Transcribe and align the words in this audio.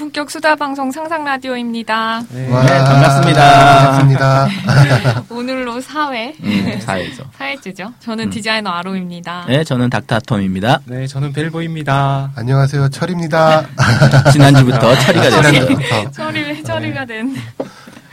고품격 0.00 0.30
수다 0.30 0.56
방송 0.56 0.90
상상 0.90 1.24
라디오입니다. 1.24 2.22
네, 2.30 2.50
와, 2.50 2.62
반갑습니다. 2.62 3.84
반갑습니다. 3.84 5.24
오늘로 5.28 5.78
4회. 5.78 6.42
음, 6.42 6.80
사회죠. 6.80 7.24
4회째죠. 7.38 7.92
저는 8.00 8.30
디자이너 8.30 8.70
아로입니다. 8.70 9.44
네, 9.46 9.62
저는 9.62 9.90
닥터톰입니다. 9.90 10.80
네, 10.86 11.06
저는 11.06 11.34
벨보입니다. 11.34 12.32
안녕하세요, 12.34 12.88
철입니다. 12.88 13.66
지난주부터 14.32 14.96
처리가 14.96 15.22
됐어요. 15.24 15.42
지난주부터. 15.52 16.10
처리, 16.12 16.64
처리가 16.64 17.04
된. 17.04 17.36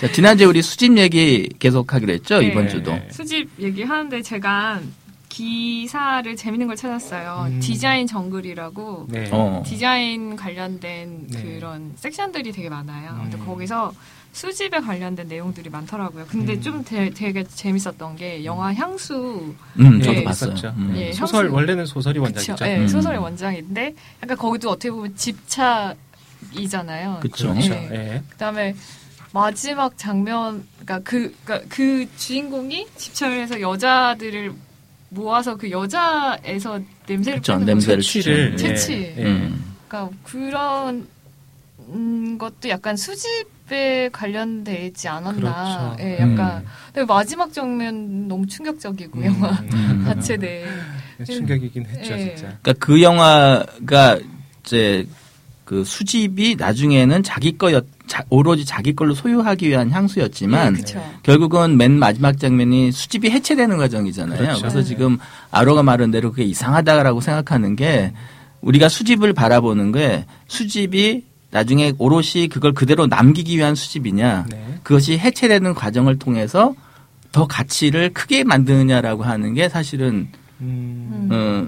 자, 0.01 0.11
지난주에 0.11 0.45
우리 0.45 0.61
수집 0.61 0.97
얘기 0.97 1.47
계속 1.57 1.93
하기로 1.93 2.11
했죠, 2.11 2.39
네. 2.39 2.47
이번 2.47 2.67
주도. 2.67 2.99
수집 3.11 3.49
얘기 3.59 3.83
하는데 3.83 4.21
제가 4.21 4.81
기사를 5.47 6.35
재밌는 6.35 6.65
걸 6.65 6.75
찾았어요. 6.75 7.45
음. 7.49 7.59
디자인 7.59 8.07
정글이라고 8.07 9.05
네. 9.09 9.29
어. 9.31 9.61
디자인 9.63 10.35
관련된 10.35 11.27
네. 11.27 11.41
그런 11.43 11.93
섹션들이 11.95 12.51
되게 12.51 12.69
많아요. 12.69 13.15
근데 13.21 13.37
음. 13.37 13.45
거기서 13.45 13.93
수집에 14.33 14.79
관련된 14.79 15.27
내용들이 15.27 15.69
많더라고요. 15.69 16.25
근데 16.27 16.53
음. 16.53 16.61
좀 16.61 16.83
되, 16.83 17.11
게 17.11 17.43
재밌었던 17.43 18.15
게 18.15 18.45
영화 18.45 18.73
향수 18.73 19.53
음, 19.79 19.99
네, 19.99 20.05
저도 20.05 20.17
예, 20.19 20.23
봤어요. 20.23 20.53
있었죠. 20.53 20.73
음. 20.75 20.93
예. 20.95 21.13
소설 21.13 21.45
향수- 21.45 21.55
원래는 21.55 21.85
소설이 21.85 22.19
그쵸? 22.19 22.33
원작이죠. 22.53 22.65
예, 22.65 22.77
음. 22.79 22.87
소설의 22.87 23.19
원작인데 23.19 23.93
약간 24.23 24.37
거기도 24.37 24.71
어떻게 24.71 24.89
보면 24.89 25.15
집착이잖아요. 25.15 27.19
그쵸. 27.21 27.49
그렇죠. 27.51 27.69
네. 27.69 27.89
예. 27.91 28.23
그다음에 28.31 28.75
마지막 29.33 29.95
장면, 29.99 30.65
그러니까 30.79 30.99
그, 31.07 31.35
그러니까 31.43 31.67
그 31.69 32.07
주인공이 32.17 32.87
집착을 32.95 33.39
해서 33.39 33.61
여자들을 33.61 34.51
모아서 35.09 35.55
그 35.55 35.71
여자에서 35.71 36.79
냄새를 37.07 37.39
그쵸, 37.39 37.53
빼는 37.53 37.65
냄새를. 37.65 38.03
채취를 38.03 38.57
채취. 38.57 38.93
예. 38.93 39.15
예. 39.17 39.23
음. 39.23 39.75
그러니까 39.87 40.15
그런 40.23 41.07
음, 41.89 42.37
것도 42.37 42.67
약간 42.69 42.97
수집에 42.97 44.09
관련돼 44.11 44.87
있지 44.87 45.07
않았나. 45.07 45.95
그렇죠. 45.95 46.03
예, 46.03 46.15
약간. 46.19 46.57
음. 46.61 46.65
근데 46.93 47.05
마지막 47.05 47.53
장면 47.53 48.27
너무 48.27 48.45
충격적이고 48.45 49.19
음. 49.19 49.25
영화 49.25 49.49
음. 49.51 50.03
자체네. 50.05 50.65
충격이긴 51.25 51.85
했죠, 51.85 52.13
예. 52.13 52.35
진짜. 52.35 52.57
그러니까 52.61 52.73
그 52.85 53.01
영화가 53.01 54.19
이제 54.65 55.07
그 55.67 55.83
수집이 55.83 56.55
나중에는 56.57 57.23
자기 57.23 57.57
거였, 57.57 57.83
자- 58.07 58.23
오로지 58.29 58.63
자기 58.63 58.95
걸로 58.95 59.13
소유하기 59.13 59.67
위한 59.67 59.91
향수였지만 59.91 60.77
예, 60.77 60.79
그쵸. 60.79 61.03
결국은 61.23 61.75
맨 61.75 61.91
마지막 61.99 62.39
장면이 62.39 62.93
수집이 62.93 63.29
해체되는 63.29 63.75
과정이잖아요. 63.75 64.37
그렇죠. 64.39 64.61
그래서 64.61 64.77
네. 64.79 64.85
지금 64.85 65.17
아로가 65.51 65.83
말한 65.83 66.09
대로 66.11 66.31
그게 66.31 66.45
이상하다라고 66.45 67.19
생각하는 67.19 67.75
게 67.75 68.13
우리가 68.61 68.87
수집을 68.87 69.33
바라보는 69.33 69.91
게 69.91 70.25
수집이 70.47 71.25
나중에 71.51 71.91
오롯이 71.97 72.47
그걸 72.49 72.71
그대로 72.73 73.05
남기기 73.07 73.57
위한 73.57 73.75
수집이냐 73.75 74.45
네. 74.49 74.79
그것이 74.83 75.17
해체되는 75.17 75.73
과정을 75.73 76.17
통해서 76.17 76.75
더 77.33 77.45
가치를 77.45 78.13
크게 78.13 78.45
만드느냐라고 78.45 79.23
하는 79.23 79.53
게 79.53 79.67
사실은 79.67 80.29
음. 80.61 81.27
어, 81.29 81.67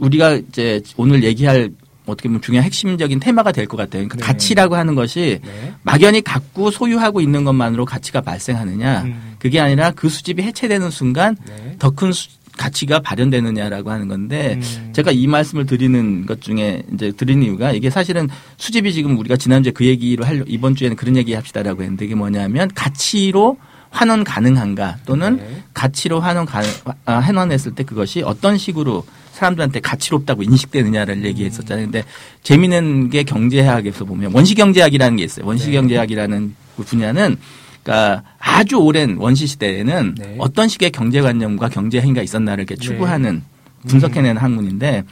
우리가 0.00 0.32
이제 0.34 0.82
오늘 0.96 1.22
얘기할 1.22 1.70
어떻게 2.06 2.28
보면 2.28 2.40
중요한 2.40 2.64
핵심적인 2.64 3.20
테마가 3.20 3.52
될 3.52 3.66
것 3.66 3.76
같아요. 3.76 4.06
그러니까 4.06 4.16
네. 4.16 4.22
가치라고 4.22 4.76
하는 4.76 4.94
것이 4.94 5.40
네. 5.44 5.74
막연히 5.82 6.22
갖고 6.22 6.70
소유하고 6.70 7.20
있는 7.20 7.44
것만으로 7.44 7.84
가치가 7.84 8.20
발생하느냐 8.20 9.02
음. 9.02 9.34
그게 9.38 9.60
아니라 9.60 9.90
그 9.90 10.08
수집이 10.08 10.42
해체되는 10.42 10.90
순간 10.90 11.36
네. 11.46 11.76
더큰 11.78 12.12
가치가 12.56 13.00
발현되느냐라고 13.00 13.90
하는 13.90 14.08
건데 14.08 14.58
음. 14.62 14.90
제가 14.92 15.10
이 15.10 15.26
말씀을 15.26 15.66
드리는 15.66 16.24
것 16.24 16.40
중에 16.40 16.84
이제 16.94 17.12
드리는 17.12 17.42
이유가 17.42 17.72
이게 17.72 17.90
사실은 17.90 18.28
수집이 18.56 18.92
지금 18.94 19.18
우리가 19.18 19.36
지난주에 19.36 19.72
그 19.72 19.84
얘기를 19.84 20.26
하려 20.26 20.44
이번 20.46 20.74
주에는 20.74 20.96
그런 20.96 21.16
얘기 21.16 21.34
합시다라고 21.34 21.82
했는데 21.82 22.06
이게 22.06 22.14
뭐냐면 22.14 22.70
가치로 22.74 23.58
환원 23.90 24.24
가능한가 24.24 24.98
또는 25.06 25.36
네. 25.36 25.62
가치로 25.74 26.20
환원 26.20 26.46
가, 26.46 26.62
아, 27.04 27.14
환원했을 27.14 27.74
때 27.74 27.84
그것이 27.84 28.22
어떤 28.22 28.56
식으로 28.58 29.04
사람들한테 29.36 29.80
가치롭다고 29.80 30.42
인식되느냐를 30.42 31.24
얘기했었잖아요. 31.24 31.86
근데 31.86 32.04
재미있는 32.42 33.10
게 33.10 33.22
경제학에서 33.22 34.04
보면 34.04 34.32
원시경제학이라는 34.34 35.16
게 35.16 35.24
있어요. 35.24 35.46
원시경제학이라는 35.46 36.54
그 36.76 36.82
분야는 36.82 37.36
그러니까 37.82 38.22
아주 38.38 38.76
오랜 38.76 39.16
원시 39.18 39.46
시대에는 39.46 40.14
네. 40.18 40.36
어떤 40.38 40.68
식의 40.68 40.90
경제관념과 40.90 41.68
경제 41.68 42.00
행위가 42.00 42.22
있었나를 42.22 42.64
이렇게 42.64 42.74
추구하는 42.80 43.42
분석해내는 43.86 44.40
학문인데 44.40 45.04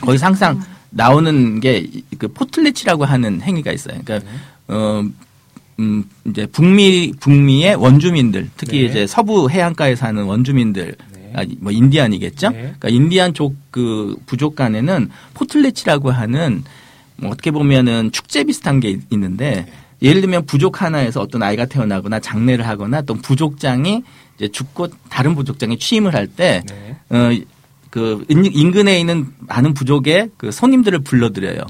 거기서 0.00 0.26
항상 0.26 0.62
나오는 0.90 1.60
게 1.60 1.86
그 2.20 2.28
포틀래치라고 2.28 3.04
하는 3.06 3.40
행위가 3.40 3.72
있어요. 3.72 3.98
그러니까 4.04 4.30
어 4.68 5.02
음, 5.78 6.04
이제 6.26 6.46
북미 6.46 7.12
북미의 7.18 7.76
원주민들 7.76 8.50
특히 8.58 8.80
네. 8.80 8.84
이제 8.84 9.06
서부 9.06 9.50
해안가에 9.50 9.96
사는 9.96 10.22
원주민들 10.22 10.94
네. 11.34 11.40
아, 11.40 11.44
뭐 11.60 11.72
인디안이겠죠. 11.72 12.50
네. 12.50 12.56
그러니까 12.78 12.88
인디안족 12.88 13.54
그 13.70 14.16
부족 14.26 14.54
간에는 14.56 15.10
포틀래치라고 15.34 16.10
하는 16.10 16.64
뭐 17.16 17.30
어떻게 17.30 17.50
보면은 17.50 18.12
축제 18.12 18.44
비슷한 18.44 18.80
게 18.80 18.90
있- 18.90 19.02
있는데 19.10 19.66
예를 20.02 20.20
들면 20.22 20.46
부족 20.46 20.80
하나에서 20.82 21.20
어떤 21.20 21.42
아이가 21.42 21.66
태어나거나 21.66 22.20
장례를 22.20 22.66
하거나 22.66 23.02
또 23.02 23.14
부족장이 23.14 24.02
이제 24.36 24.48
죽고 24.48 24.88
다른 25.10 25.34
부족장에 25.34 25.76
취임을 25.76 26.14
할때 26.14 26.62
네. 26.68 26.96
어, 27.10 27.30
그 27.90 28.24
인- 28.28 28.46
인근에 28.46 28.98
있는 28.98 29.26
많은 29.40 29.74
부족의 29.74 30.30
그 30.38 30.50
손님들을 30.50 31.00
불러들여요. 31.00 31.60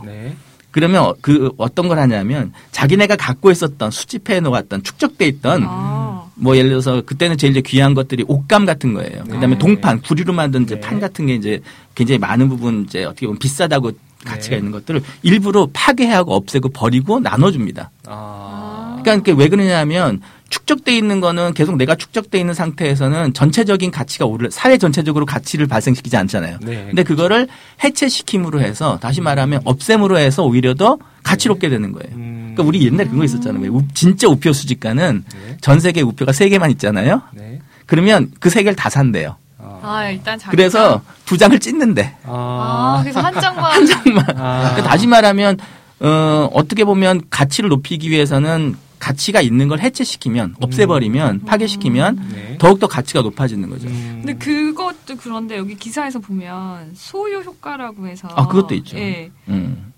네. 0.70 0.80
그러면 0.80 1.12
그 1.20 1.50
어떤 1.56 1.88
걸 1.88 1.98
하냐면 1.98 2.52
자기네가 2.70 3.16
갖고 3.16 3.50
있었던 3.50 3.90
수집해 3.90 4.40
놓았던 4.40 4.82
축적돼 4.82 5.26
있던 5.26 5.64
아. 5.66 6.24
뭐 6.36 6.56
예를 6.56 6.70
들어서 6.70 7.02
그때는 7.02 7.36
제일 7.36 7.50
이제 7.50 7.60
귀한 7.60 7.94
것들이 7.94 8.24
옷감 8.26 8.64
같은 8.64 8.94
거예요. 8.94 9.24
그다음에 9.24 9.48
네. 9.48 9.58
동판, 9.58 10.00
구리로 10.00 10.32
만든 10.32 10.62
이제 10.62 10.76
네. 10.76 10.80
판 10.80 11.00
같은 11.00 11.26
게 11.26 11.34
이제 11.34 11.60
굉장히 11.94 12.18
많은 12.18 12.48
부분 12.48 12.84
이제 12.88 13.04
어떻게 13.04 13.26
보면 13.26 13.38
비싸다고 13.38 13.92
가치가 14.24 14.54
네. 14.54 14.58
있는 14.58 14.72
것들을 14.72 15.02
일부러 15.22 15.68
파괴하고 15.72 16.34
없애고 16.34 16.70
버리고 16.70 17.20
나눠줍니다. 17.20 17.90
아. 18.06 19.00
그러니까 19.02 19.32
왜 19.32 19.48
그러냐면 19.48 20.20
축적돼 20.50 20.94
있는 20.96 21.20
거는 21.20 21.54
계속 21.54 21.76
내가 21.76 21.94
축적돼 21.94 22.38
있는 22.38 22.54
상태에서는 22.54 23.32
전체적인 23.32 23.90
가치가 23.90 24.26
오를 24.26 24.50
사회 24.50 24.76
전체적으로 24.78 25.24
가치를 25.24 25.66
발생시키지 25.68 26.16
않잖아요. 26.16 26.58
네. 26.60 26.84
근데 26.88 27.02
그거를 27.04 27.48
해체시킴으로 27.82 28.60
해서 28.60 28.98
다시 29.00 29.20
말하면 29.20 29.62
없앰으로 29.64 30.18
해서 30.18 30.44
오히려 30.44 30.74
더 30.74 30.98
가치롭게 31.22 31.68
되는 31.68 31.92
거예요. 31.92 32.16
음. 32.16 32.52
그러니까 32.54 32.62
우리 32.68 32.84
옛날에 32.86 33.08
그거 33.08 33.24
있었잖아요. 33.24 33.62
왜 33.62 33.68
우- 33.68 33.82
진짜 33.94 34.26
우표 34.28 34.52
수집가는 34.52 35.24
네. 35.32 35.56
전 35.60 35.80
세계 35.80 36.00
우표가 36.02 36.32
세 36.32 36.48
개만 36.48 36.70
있잖아요. 36.72 37.22
네. 37.32 37.60
그러면 37.86 38.30
그 38.40 38.50
세 38.50 38.62
개를 38.62 38.74
다 38.76 38.90
산대요. 38.90 39.36
아. 39.58 39.78
아, 39.82 40.10
일단 40.10 40.38
자기. 40.38 40.56
그래서 40.56 41.02
두 41.26 41.36
장을 41.38 41.56
찢는데. 41.58 42.16
아, 42.24 42.96
아. 42.98 43.02
그래서 43.02 43.20
한 43.20 43.32
장만. 43.40 43.64
한 43.72 43.86
장만. 43.86 44.24
아. 44.36 44.70
그러니까 44.70 44.82
다시 44.82 45.06
말하면 45.06 45.58
어, 46.00 46.48
어떻게 46.54 46.84
보면 46.84 47.22
가치를 47.30 47.68
높이기 47.68 48.10
위해서는 48.10 48.74
가치가 49.00 49.40
있는 49.40 49.66
걸 49.66 49.80
해체시키면 49.80 50.54
없애버리면 50.60 51.44
파괴시키면 51.46 52.28
네. 52.32 52.56
더욱더 52.58 52.86
가치가 52.86 53.22
높아지는 53.22 53.68
거죠. 53.68 53.88
음. 53.88 54.22
근데 54.24 54.34
그것도 54.34 55.16
그런데 55.18 55.56
여기 55.56 55.74
기사에서 55.74 56.20
보면 56.20 56.92
소유 56.94 57.38
효과라고 57.40 58.06
해서. 58.06 58.28
아, 58.28 58.46
그것도 58.46 58.74
있죠. 58.76 58.96
예. 58.98 59.30
음. 59.48 59.92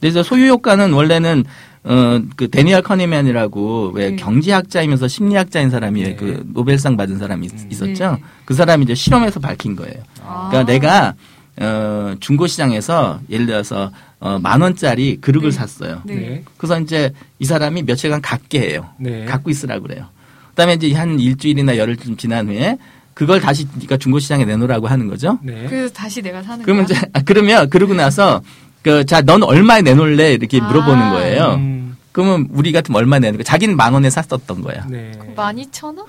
그래서 0.00 0.22
소유 0.22 0.48
효과는 0.48 0.92
원래는 0.92 1.44
어, 1.84 2.18
그 2.36 2.48
데니얼 2.48 2.80
커니맨이라고 2.82 3.92
왜 3.94 4.10
네. 4.10 4.16
경제학자이면서 4.16 5.06
심리학자인 5.06 5.68
사람이 5.68 6.02
네. 6.02 6.16
그 6.16 6.42
노벨상 6.54 6.96
받은 6.96 7.18
사람이 7.18 7.46
있- 7.46 7.52
음. 7.52 7.68
있었죠. 7.70 8.12
네. 8.12 8.22
그 8.46 8.54
사람이 8.54 8.84
이제 8.84 8.94
실험에서 8.94 9.38
밝힌 9.38 9.76
거예요. 9.76 10.02
아. 10.24 10.48
그러니까 10.50 10.72
내가 10.72 11.14
어, 11.60 12.14
중고 12.20 12.46
시장에서 12.46 13.20
예를 13.30 13.46
들어서 13.46 13.92
어, 14.24 14.38
만 14.38 14.62
원짜리 14.62 15.18
그릇을 15.20 15.50
네. 15.50 15.54
샀어요. 15.54 16.00
네. 16.06 16.14
네. 16.14 16.44
그래서 16.56 16.80
이제 16.80 17.12
이 17.38 17.44
사람이 17.44 17.82
며칠간 17.82 18.22
갖게 18.22 18.58
해요. 18.70 18.88
네. 18.98 19.26
갖고 19.26 19.50
있으라 19.50 19.80
그래요. 19.80 20.06
그다음에 20.50 20.74
이제 20.74 20.94
한 20.94 21.20
일주일이나 21.20 21.76
열흘쯤 21.76 22.16
지난 22.16 22.48
후에 22.48 22.78
그걸 23.12 23.40
다시 23.42 23.66
네가 23.78 23.98
중고 23.98 24.18
시장에 24.18 24.46
내놓으라고 24.46 24.86
하는 24.88 25.08
거죠. 25.08 25.38
네. 25.42 25.66
그래서 25.68 25.92
다시 25.92 26.22
내가 26.22 26.42
사는 26.42 26.64
그러면 26.64 26.86
거야. 26.86 26.96
이제 26.96 27.06
아, 27.12 27.20
그러면 27.22 27.68
그러고 27.68 27.92
나서 27.92 28.40
그 28.82 29.04
자 29.04 29.20
넌 29.20 29.42
얼마에 29.42 29.82
내놓을래 29.82 30.32
이렇게 30.32 30.58
아. 30.58 30.64
물어보는 30.68 31.10
거예요. 31.10 31.54
음. 31.56 31.96
그러면 32.12 32.48
우리 32.50 32.72
같으면 32.72 32.96
얼마 32.98 33.18
내는 33.18 33.36
거야? 33.36 33.44
자기는 33.44 33.76
만 33.76 33.92
원에 33.92 34.08
샀었던 34.08 34.62
거야. 34.62 34.86
네. 34.88 35.12
12,000원? 35.36 36.06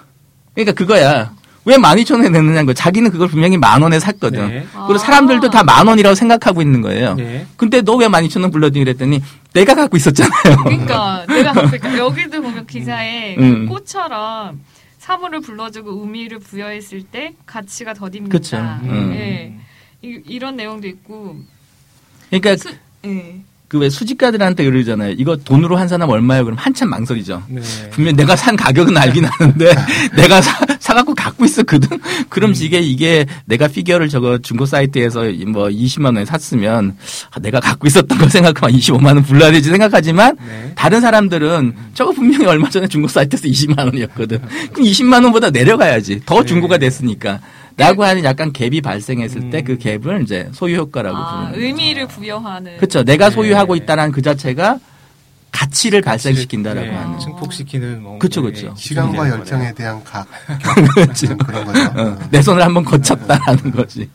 그러니까 0.53 0.71
그거야. 0.73 1.33
왜 1.65 1.75
12,000원에 1.77 2.31
내느냐는 2.31 2.65
거. 2.65 2.73
자기는 2.73 3.09
그걸 3.11 3.27
분명히 3.27 3.57
만 3.57 3.81
원에 3.81 3.99
샀거든. 3.99 4.47
네. 4.47 4.65
그리고 4.71 4.97
사람들도 4.97 5.49
다 5.49 5.63
만 5.63 5.87
원이라고 5.87 6.13
생각하고 6.15 6.61
있는 6.61 6.81
거예요. 6.81 7.15
네. 7.15 7.47
근데 7.57 7.81
너 7.81 7.95
왜 7.97 8.07
12,000원 8.07 8.51
불러주니 8.51 8.85
그랬더니 8.85 9.21
내가 9.53 9.73
갖고 9.75 9.97
있었잖아요. 9.97 10.57
그러니까 10.63 11.25
내가 11.27 11.53
그러니까 11.53 11.97
여기도 11.97 12.41
보면 12.41 12.67
기사에 12.67 13.35
음. 13.37 13.67
꽃처럼 13.67 14.59
사물을 14.99 15.41
불러주고 15.41 16.01
의미를 16.01 16.39
부여했을 16.39 17.03
때 17.03 17.33
가치가 17.45 17.93
더딥니다. 17.93 18.31
그쵸. 18.31 18.57
음. 18.57 19.11
예. 19.15 19.53
이, 20.07 20.19
이런 20.27 20.55
내용도 20.55 20.87
있고 20.87 21.35
그러니까 22.29 22.55
수, 22.57 22.73
예. 23.05 23.39
그왜 23.67 23.89
수집가들한테 23.89 24.63
그러잖아요. 24.65 25.15
이거 25.17 25.35
돈으로 25.37 25.77
한 25.77 25.87
사람 25.87 26.09
얼마예요? 26.09 26.45
그럼 26.45 26.57
한참 26.59 26.89
망설이죠. 26.89 27.43
네. 27.47 27.61
분명 27.91 28.15
내가 28.15 28.35
산 28.35 28.55
가격은 28.55 28.95
알긴 28.95 29.25
아는데 29.25 29.73
내가 30.15 30.41
사, 30.41 30.63
사갖고 30.95 31.13
갖고 31.13 31.43
있었거든. 31.43 31.99
그럼 32.29 32.53
이게 32.55 32.79
이게 32.79 33.25
내가 33.45 33.67
피규어를 33.67 34.07
저거 34.07 34.37
중고 34.37 34.65
사이트에서 34.65 35.23
뭐 35.47 35.67
20만 35.67 36.05
원에 36.05 36.25
샀으면 36.25 36.95
아, 37.31 37.39
내가 37.39 37.59
갖고 37.59 37.87
있었던 37.87 38.17
거 38.17 38.29
생각하면 38.29 38.79
25만 38.79 39.07
원 39.07 39.23
불러야 39.23 39.51
되지 39.51 39.69
생각하지만 39.69 40.37
네. 40.37 40.71
다른 40.75 41.01
사람들은 41.01 41.75
저거 41.93 42.11
분명히 42.13 42.45
얼마 42.45 42.69
전에 42.69 42.87
중고 42.87 43.07
사이트에서 43.09 43.47
20만 43.47 43.85
원이었거든. 43.85 44.41
그럼 44.71 44.87
20만 44.87 45.23
원보다 45.23 45.49
내려가야지. 45.49 46.21
더 46.25 46.39
네. 46.39 46.45
중고가 46.45 46.77
됐으니까. 46.77 47.41
라고 47.77 48.05
하는 48.05 48.23
약간 48.23 48.53
갭이 48.53 48.81
발생했을 48.81 49.49
때그 49.49 49.77
갭을 49.77 50.23
이제 50.23 50.47
소유 50.53 50.77
효과라고 50.77 51.17
아, 51.17 51.29
부르는 51.29 51.51
거죠. 51.51 51.61
의미를 51.61 52.07
부여하는. 52.07 52.77
그렇죠. 52.77 53.03
내가 53.03 53.29
소유하고 53.29 53.75
네. 53.75 53.83
있다는 53.83 54.13
그 54.13 54.21
자체가 54.21 54.79
가치를 55.59 56.01
발생시킨다라고 56.01 56.85
네, 56.87 56.93
하는. 56.93 57.17
증폭시키는 57.19 58.01
뭐 58.03 58.19
그쵸, 58.19 58.41
그쵸. 58.41 58.73
시간과 58.77 59.23
기준이 59.23 59.39
열정에 59.39 59.73
대한 59.73 60.03
각 60.03 60.27
그런 60.61 61.37
그런 61.37 61.65
거죠. 61.65 61.99
어, 62.01 62.19
내 62.29 62.41
손을 62.41 62.61
한번 62.61 62.83
거쳤다라는 62.83 63.71
거지. 63.71 64.09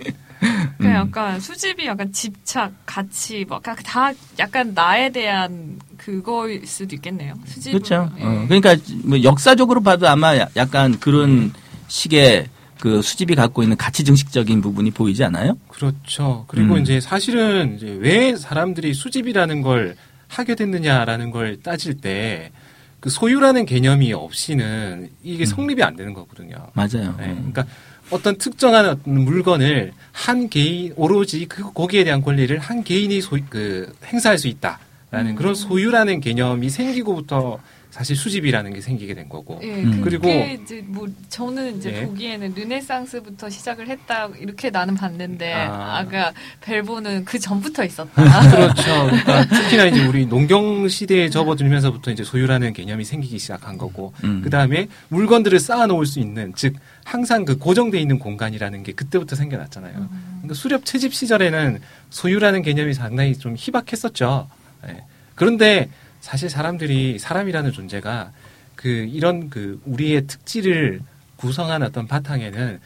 그냥 0.78 1.02
음. 1.02 1.08
약간 1.08 1.40
수집이 1.40 1.86
약간 1.86 2.10
집착, 2.12 2.72
가치, 2.86 3.44
뭐, 3.48 3.58
다- 3.60 3.74
다 3.84 4.12
약간 4.38 4.72
나에 4.74 5.10
대한 5.10 5.78
그거일 5.96 6.66
수도 6.66 6.94
있겠네요. 6.96 7.34
수집. 7.46 7.72
그렇죠. 7.72 8.10
어, 8.18 8.44
그러니까 8.48 8.76
뭐 9.04 9.22
역사적으로 9.22 9.82
봐도 9.82 10.08
아마 10.08 10.36
야- 10.36 10.48
약간 10.56 10.98
그런 11.00 11.52
식의 11.88 12.48
그 12.80 13.02
수집이 13.02 13.34
갖고 13.34 13.62
있는 13.62 13.76
가치 13.76 14.04
증식적인 14.04 14.60
부분이 14.62 14.90
보이지 14.92 15.22
않아요? 15.24 15.56
그렇죠. 15.68 16.44
그리고 16.48 16.74
음. 16.74 16.80
이제 16.82 17.00
사실은 17.00 17.76
이제 17.76 17.98
왜 18.00 18.34
사람들이 18.36 18.94
수집이라는 18.94 19.60
걸 19.60 19.96
하게 20.30 20.54
됐느냐라는 20.54 21.30
걸 21.30 21.60
따질 21.60 22.00
때 22.00 22.52
그 23.00 23.08
소유라는 23.08 23.64
개념이 23.64 24.12
없이는 24.12 25.10
이게 25.22 25.46
성립이 25.46 25.82
안 25.82 25.96
되는 25.96 26.12
거거든요. 26.12 26.56
맞아요. 26.74 27.14
네, 27.18 27.34
그러니까 27.34 27.64
어떤 28.10 28.36
특정한 28.36 29.00
물건을 29.04 29.92
한 30.12 30.48
개인 30.50 30.92
오로지 30.96 31.46
그 31.46 31.72
거기에 31.72 32.04
대한 32.04 32.20
권리를 32.20 32.56
한 32.58 32.84
개인이 32.84 33.20
소, 33.22 33.38
그 33.48 33.92
행사할 34.04 34.36
수 34.36 34.48
있다라는 34.48 35.32
음. 35.32 35.34
그런 35.34 35.54
소유라는 35.54 36.20
개념이 36.20 36.68
생기고부터 36.68 37.58
사실 37.90 38.14
수집이라는 38.14 38.72
게 38.72 38.80
생기게 38.80 39.14
된 39.14 39.28
거고. 39.28 39.60
예, 39.62 39.82
음. 39.82 40.00
그리고- 40.02 40.28
이제 40.28 40.82
뭐 40.86 41.08
저는 41.28 41.78
이제 41.78 41.92
예. 41.92 42.04
보기에는 42.06 42.54
르네상스부터 42.54 43.50
시작을 43.50 43.88
했다 43.88 44.28
이렇게 44.38 44.70
나는 44.70 44.94
봤는데 44.94 45.52
아. 45.52 45.98
아. 45.98 46.06
까 46.06 46.32
벨보는 46.60 47.24
그 47.24 47.38
전부터 47.38 47.84
있었다. 47.84 48.10
그렇죠. 48.50 48.82
그러니까 49.06 49.46
특히나 49.48 49.84
이제 49.86 50.06
우리 50.06 50.26
농경 50.26 50.88
시대에 50.88 51.28
접어들면서부터 51.30 52.10
이제 52.12 52.24
소유라는 52.24 52.72
개념이 52.72 53.04
생기기 53.04 53.38
시작한 53.38 53.76
거고, 53.76 54.12
음. 54.24 54.40
그 54.42 54.50
다음에 54.50 54.88
물건들을 55.08 55.58
쌓아놓을 55.60 56.06
수 56.06 56.20
있는, 56.20 56.52
즉 56.56 56.74
항상 57.04 57.44
그 57.44 57.58
고정돼 57.58 58.00
있는 58.00 58.18
공간이라는 58.18 58.82
게 58.82 58.92
그때부터 58.92 59.36
생겨났잖아요. 59.36 59.92
그러니까 60.38 60.54
수렵 60.54 60.84
채집 60.84 61.12
시절에는 61.12 61.80
소유라는 62.10 62.62
개념이 62.62 62.94
상당히 62.94 63.36
좀 63.36 63.54
희박했었죠. 63.58 64.48
예. 64.88 65.04
그런데 65.34 65.88
사실 66.20 66.48
사람들이 66.50 67.18
사람이라는 67.18 67.72
존재가 67.72 68.32
그 68.76 68.88
이런 68.88 69.50
그 69.50 69.80
우리의 69.84 70.26
특질을 70.26 71.00
구성한 71.36 71.82
어떤 71.82 72.06
바탕에는 72.06 72.80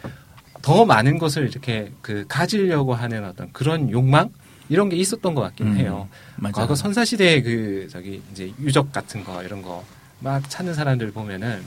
더 0.62 0.84
많은 0.84 1.18
것을 1.18 1.48
이렇게 1.48 1.92
그 2.00 2.24
가지려고 2.28 2.94
하는 2.94 3.24
어떤 3.24 3.52
그런 3.52 3.90
욕망 3.90 4.30
이런 4.68 4.88
게 4.88 4.96
있었던 4.96 5.34
것 5.34 5.42
같긴 5.42 5.66
음, 5.68 5.76
해요. 5.76 6.08
맞아요. 6.36 6.52
과거 6.54 6.74
선사 6.74 7.04
시대에 7.04 7.42
그 7.42 7.86
저기 7.90 8.22
이제 8.32 8.52
유적 8.60 8.92
같은 8.92 9.22
거 9.24 9.42
이런 9.42 9.62
거 9.62 9.84
막 10.24 10.48
찾는 10.48 10.72
사람들 10.72 11.12
보면은 11.12 11.62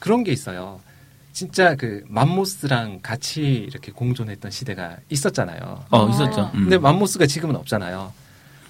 그런 0.00 0.24
게 0.24 0.32
있어요. 0.32 0.80
진짜 1.32 1.76
그 1.76 2.02
맘모스랑 2.08 2.98
같이 3.00 3.40
이렇게 3.42 3.92
공존했던 3.92 4.50
시대가 4.50 4.96
있었잖아요. 5.08 5.84
어, 5.90 6.08
있었죠. 6.08 6.50
음. 6.54 6.62
근데 6.62 6.78
맘모스가 6.78 7.26
지금은 7.26 7.54
없잖아요. 7.56 8.12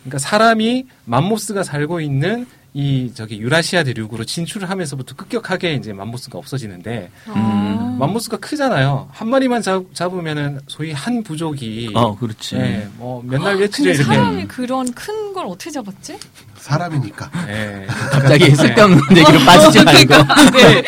그러니까 0.03 0.19
사람이 0.19 0.87
맘모스가 1.05 1.63
살고 1.63 2.01
있는 2.01 2.47
이 2.75 3.13
저기 3.15 3.39
유라시아 3.39 3.85
대륙으로 3.85 4.25
진출을 4.25 4.71
하면서부터 4.71 5.15
급격하게 5.15 5.75
이제 5.75 5.93
맘모스가 5.93 6.39
없어지는데 6.39 7.11
음. 7.29 7.97
맘모스가 7.99 8.39
크잖아요. 8.39 9.09
한 9.13 9.29
마리만 9.29 9.61
잡, 9.61 9.85
잡으면은 9.95 10.61
소위 10.69 10.93
한 10.93 11.23
부족이 11.23 11.91
어, 11.95 12.17
그렇지. 12.17 12.57
예, 12.57 12.89
뭐몇 12.97 13.43
날 13.43 13.57
며칠을 13.57 13.93
근데 13.93 14.03
이렇게 14.03 14.03
사람이 14.05 14.47
그런 14.47 14.93
큰 14.93 15.23
걸 15.33 15.47
어떻게 15.47 15.71
잡았지? 15.71 16.19
사람이니까. 16.57 17.31
예. 17.49 17.87
갑자기 17.89 18.55
쓸데없는 18.55 19.01
얘기로 19.17 19.39
빠지지 19.41 19.85
말고. 19.85 20.15
네. 20.53 20.83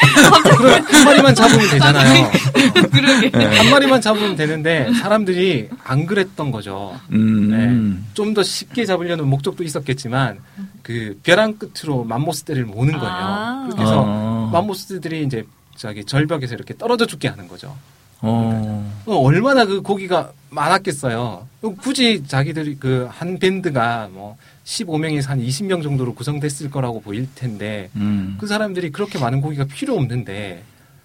그럼 0.57 0.85
한 0.85 1.05
마리만 1.05 1.35
잡으면 1.35 1.71
되잖아요. 1.71 2.31
그러게. 2.93 3.31
네. 3.31 3.57
한 3.59 3.71
마리만 3.71 4.01
잡으면 4.01 4.37
되는데 4.37 4.93
사람들이 4.95 5.71
안 5.83 6.07
그랬던 6.07 6.53
거죠. 6.53 6.99
음. 7.13 8.07
좀더 8.15 8.43
쉽게 8.43 8.85
잡으려는 8.85 9.27
목적도 9.27 9.65
있었겠지만 9.65 10.39
그 10.85 11.19
벼랑 11.25 11.59
끝으로 11.59 12.05
맘모스들을 12.05 12.65
모는 12.67 12.99
거예요. 12.99 13.13
아. 13.13 13.69
해서 13.77 14.05
어. 14.07 14.51
맘모스들이 14.53 15.25
이제 15.25 15.45
저기 15.77 16.05
절벽에서 16.05 16.55
이렇게 16.55 16.77
떨어져 16.77 17.07
죽게 17.07 17.27
하는 17.27 17.49
거죠. 17.49 17.75
어. 18.21 18.95
어, 19.07 19.17
얼마나 19.17 19.65
그 19.65 19.83
고기가 19.83 20.31
많았겠어요. 20.51 21.49
굳이 21.81 22.23
자기들이 22.27 22.77
그 22.77 23.09
한 23.11 23.39
밴드가 23.39 24.09
뭐 24.13 24.37
15명에서 24.65 25.29
한 25.29 25.41
20명 25.41 25.83
정도로 25.83 26.15
구성됐을 26.15 26.71
거라고 26.71 27.01
보일 27.01 27.29
텐데 27.35 27.91
음. 27.97 28.37
그 28.39 28.47
사람들이 28.47 28.93
그렇게 28.93 29.19
많은 29.19 29.41
고기가 29.41 29.65
필요 29.65 29.95
없는데 29.95 30.63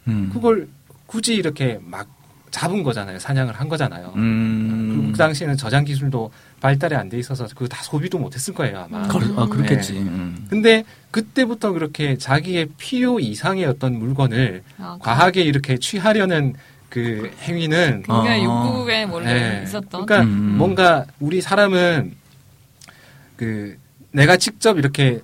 음. 0.08 0.30
그걸 0.34 0.68
굳이 1.06 1.36
이렇게 1.36 1.80
막 1.82 2.08
잡은 2.52 2.84
거잖아요. 2.84 3.20
사냥을 3.20 3.54
한 3.54 3.70
거잖아요. 3.70 4.12
그리고 4.14 4.20
음. 4.20 5.10
그 5.12 5.18
당시에는 5.18 5.56
저장 5.58 5.84
기술도 5.86 6.32
발달이 6.62 6.96
안 6.96 7.10
돼 7.10 7.18
있어서 7.20 7.48
그거 7.48 7.68
다 7.68 7.82
소비도 7.84 8.18
못 8.18 8.34
했을 8.36 8.54
거예요, 8.54 8.80
아마. 8.90 9.08
그, 9.08 9.18
아, 9.38 9.46
그렇겠지. 9.46 9.94
네. 9.94 10.00
음. 10.02 10.46
근데 10.50 10.84
그때부터 11.12 11.72
그렇게 11.72 12.18
자기의 12.18 12.70
필요 12.78 13.20
이상의 13.20 13.66
어떤 13.66 13.98
물건을 14.00 14.64
아, 14.78 14.98
과하게 15.00 15.42
이렇게 15.44 15.78
취하려는 15.78 16.54
그 16.90 17.32
행위는 17.44 18.04
굉장히 18.06 18.46
어. 18.48 18.74
욕구에 18.78 19.04
원래 19.04 19.34
네. 19.34 19.64
있었던. 19.64 20.06
그러니까 20.06 20.22
음. 20.22 20.58
뭔가 20.58 21.06
우리 21.20 21.40
사람은 21.42 22.14
그 23.36 23.78
내가 24.12 24.38
직접 24.38 24.78
이렇게 24.78 25.22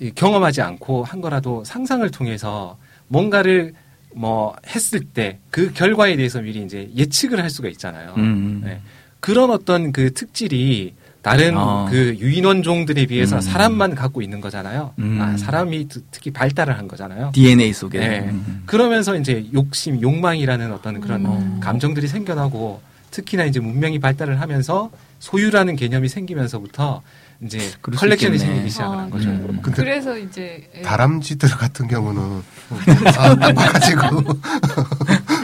이 0.00 0.10
경험하지 0.14 0.60
않고 0.62 1.04
한 1.04 1.20
거라도 1.20 1.64
상상을 1.64 2.08
통해서 2.10 2.76
뭔가를 3.08 3.74
뭐 4.14 4.54
했을 4.66 5.00
때 5.00 5.38
그 5.50 5.72
결과에 5.72 6.16
대해서 6.16 6.40
미리 6.40 6.62
이제 6.64 6.90
예측을 6.96 7.40
할 7.42 7.50
수가 7.50 7.68
있잖아요. 7.68 8.14
음. 8.16 8.62
네. 8.64 8.80
그런 9.20 9.50
어떤 9.50 9.92
그 9.92 10.12
특질이 10.12 10.94
다른 11.22 11.56
어. 11.56 11.86
그 11.88 12.16
유인원종들에 12.18 13.06
비해서 13.06 13.36
음. 13.36 13.40
사람만 13.40 13.94
갖고 13.94 14.22
있는 14.22 14.40
거잖아요. 14.40 14.92
음. 14.98 15.18
아, 15.20 15.36
사람이 15.36 15.86
특- 15.88 16.04
특히 16.10 16.30
발달을 16.32 16.76
한 16.76 16.88
거잖아요. 16.88 17.30
DNA 17.32 17.72
속에. 17.72 17.98
네. 18.00 18.18
음. 18.28 18.62
그러면서 18.66 19.16
이제 19.16 19.46
욕심, 19.54 20.00
욕망이라는 20.02 20.72
어떤 20.72 21.00
그런 21.00 21.24
음. 21.26 21.60
감정들이 21.60 22.08
생겨나고 22.08 22.80
특히나 23.12 23.44
이제 23.44 23.60
문명이 23.60 24.00
발달을 24.00 24.40
하면서 24.40 24.90
소유라는 25.20 25.76
개념이 25.76 26.08
생기면서부터 26.08 27.02
이제 27.44 27.72
컬렉션이. 27.82 28.38
생기기 28.38 28.70
시작을 28.70 28.98
한 28.98 29.06
아, 29.06 29.10
거죠. 29.10 29.28
음. 29.28 29.58
근데 29.62 29.82
그래서 29.82 30.16
이제 30.16 30.68
예. 30.76 30.82
다람쥐들 30.82 31.48
같은 31.50 31.88
경우는 31.88 32.42
아, 33.18 33.34
나빠가지고 33.34 34.00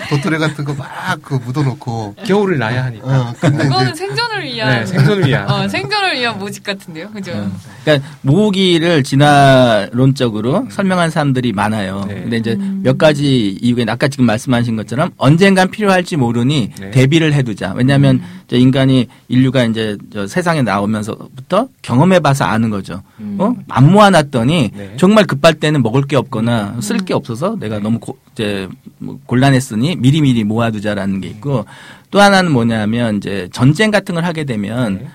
도토리 0.09 0.38
같은 0.38 0.65
거 0.65 0.73
막 0.75 0.88
그 1.23 1.35
묻어놓고 1.35 2.15
겨울을 2.25 2.59
나야 2.59 2.85
하니까. 2.85 3.07
어 3.07 3.35
근데 3.41 3.65
그거는 3.65 3.93
이제 3.93 4.07
생존을 4.07 4.45
위한 4.45 4.71
네, 4.81 4.87
생존을 4.87 5.27
위한. 5.27 5.50
어, 5.50 5.69
생존을 5.69 6.19
위한 6.19 6.38
모집 6.38 6.62
같은데요, 6.65 7.11
그죠? 7.11 7.33
어. 7.33 7.50
그러니까 7.85 8.09
모으기를 8.23 9.03
진화론적으로 9.03 10.67
설명한 10.71 11.11
사람들이 11.11 11.53
많아요. 11.53 12.05
네. 12.09 12.15
근데 12.23 12.37
이제 12.38 12.53
음. 12.53 12.81
몇 12.83 12.99
가지 12.99 13.59
이유가 13.61 13.91
아까 13.93 14.09
지금 14.09 14.27
말씀하신 14.27 14.77
것처럼 14.77 15.11
언젠간 15.17 15.71
필요할지 15.71 16.17
모르니 16.17 16.71
네. 16.79 16.91
대비를 16.91 17.33
해두자. 17.33 17.73
왜냐하면 17.77 18.21
이제 18.47 18.59
인간이 18.59 19.09
인류가 19.29 19.65
이제 19.65 19.97
저 20.12 20.27
세상에 20.27 20.62
나오면서부터 20.62 21.69
경험해봐서 21.83 22.45
아는 22.45 22.71
거죠. 22.71 23.03
음. 23.21 23.37
어? 23.38 23.55
안 23.69 23.91
모아놨더니 23.93 24.71
네. 24.75 24.95
정말 24.97 25.25
급할 25.27 25.55
때는 25.55 25.83
먹을 25.83 26.03
게 26.03 26.17
없거나 26.17 26.77
쓸 26.81 26.99
게 26.99 27.15
없어서 27.15 27.57
내가 27.59 27.79
너무 27.79 27.99
고, 28.00 28.19
이제 28.38 28.68
뭐 28.99 29.18
곤란했으니 29.26 29.97
미리미리 29.97 30.45
모아두자라는 30.45 31.21
게 31.21 31.26
있고 31.28 31.64
또 32.12 32.21
하나는 32.21 32.52
뭐냐면 32.52 33.16
이제 33.16 33.49
전쟁 33.52 33.90
같은 33.90 34.14
걸 34.14 34.25
하게 34.25 34.45
되면 34.45 34.99
네. 34.99 35.09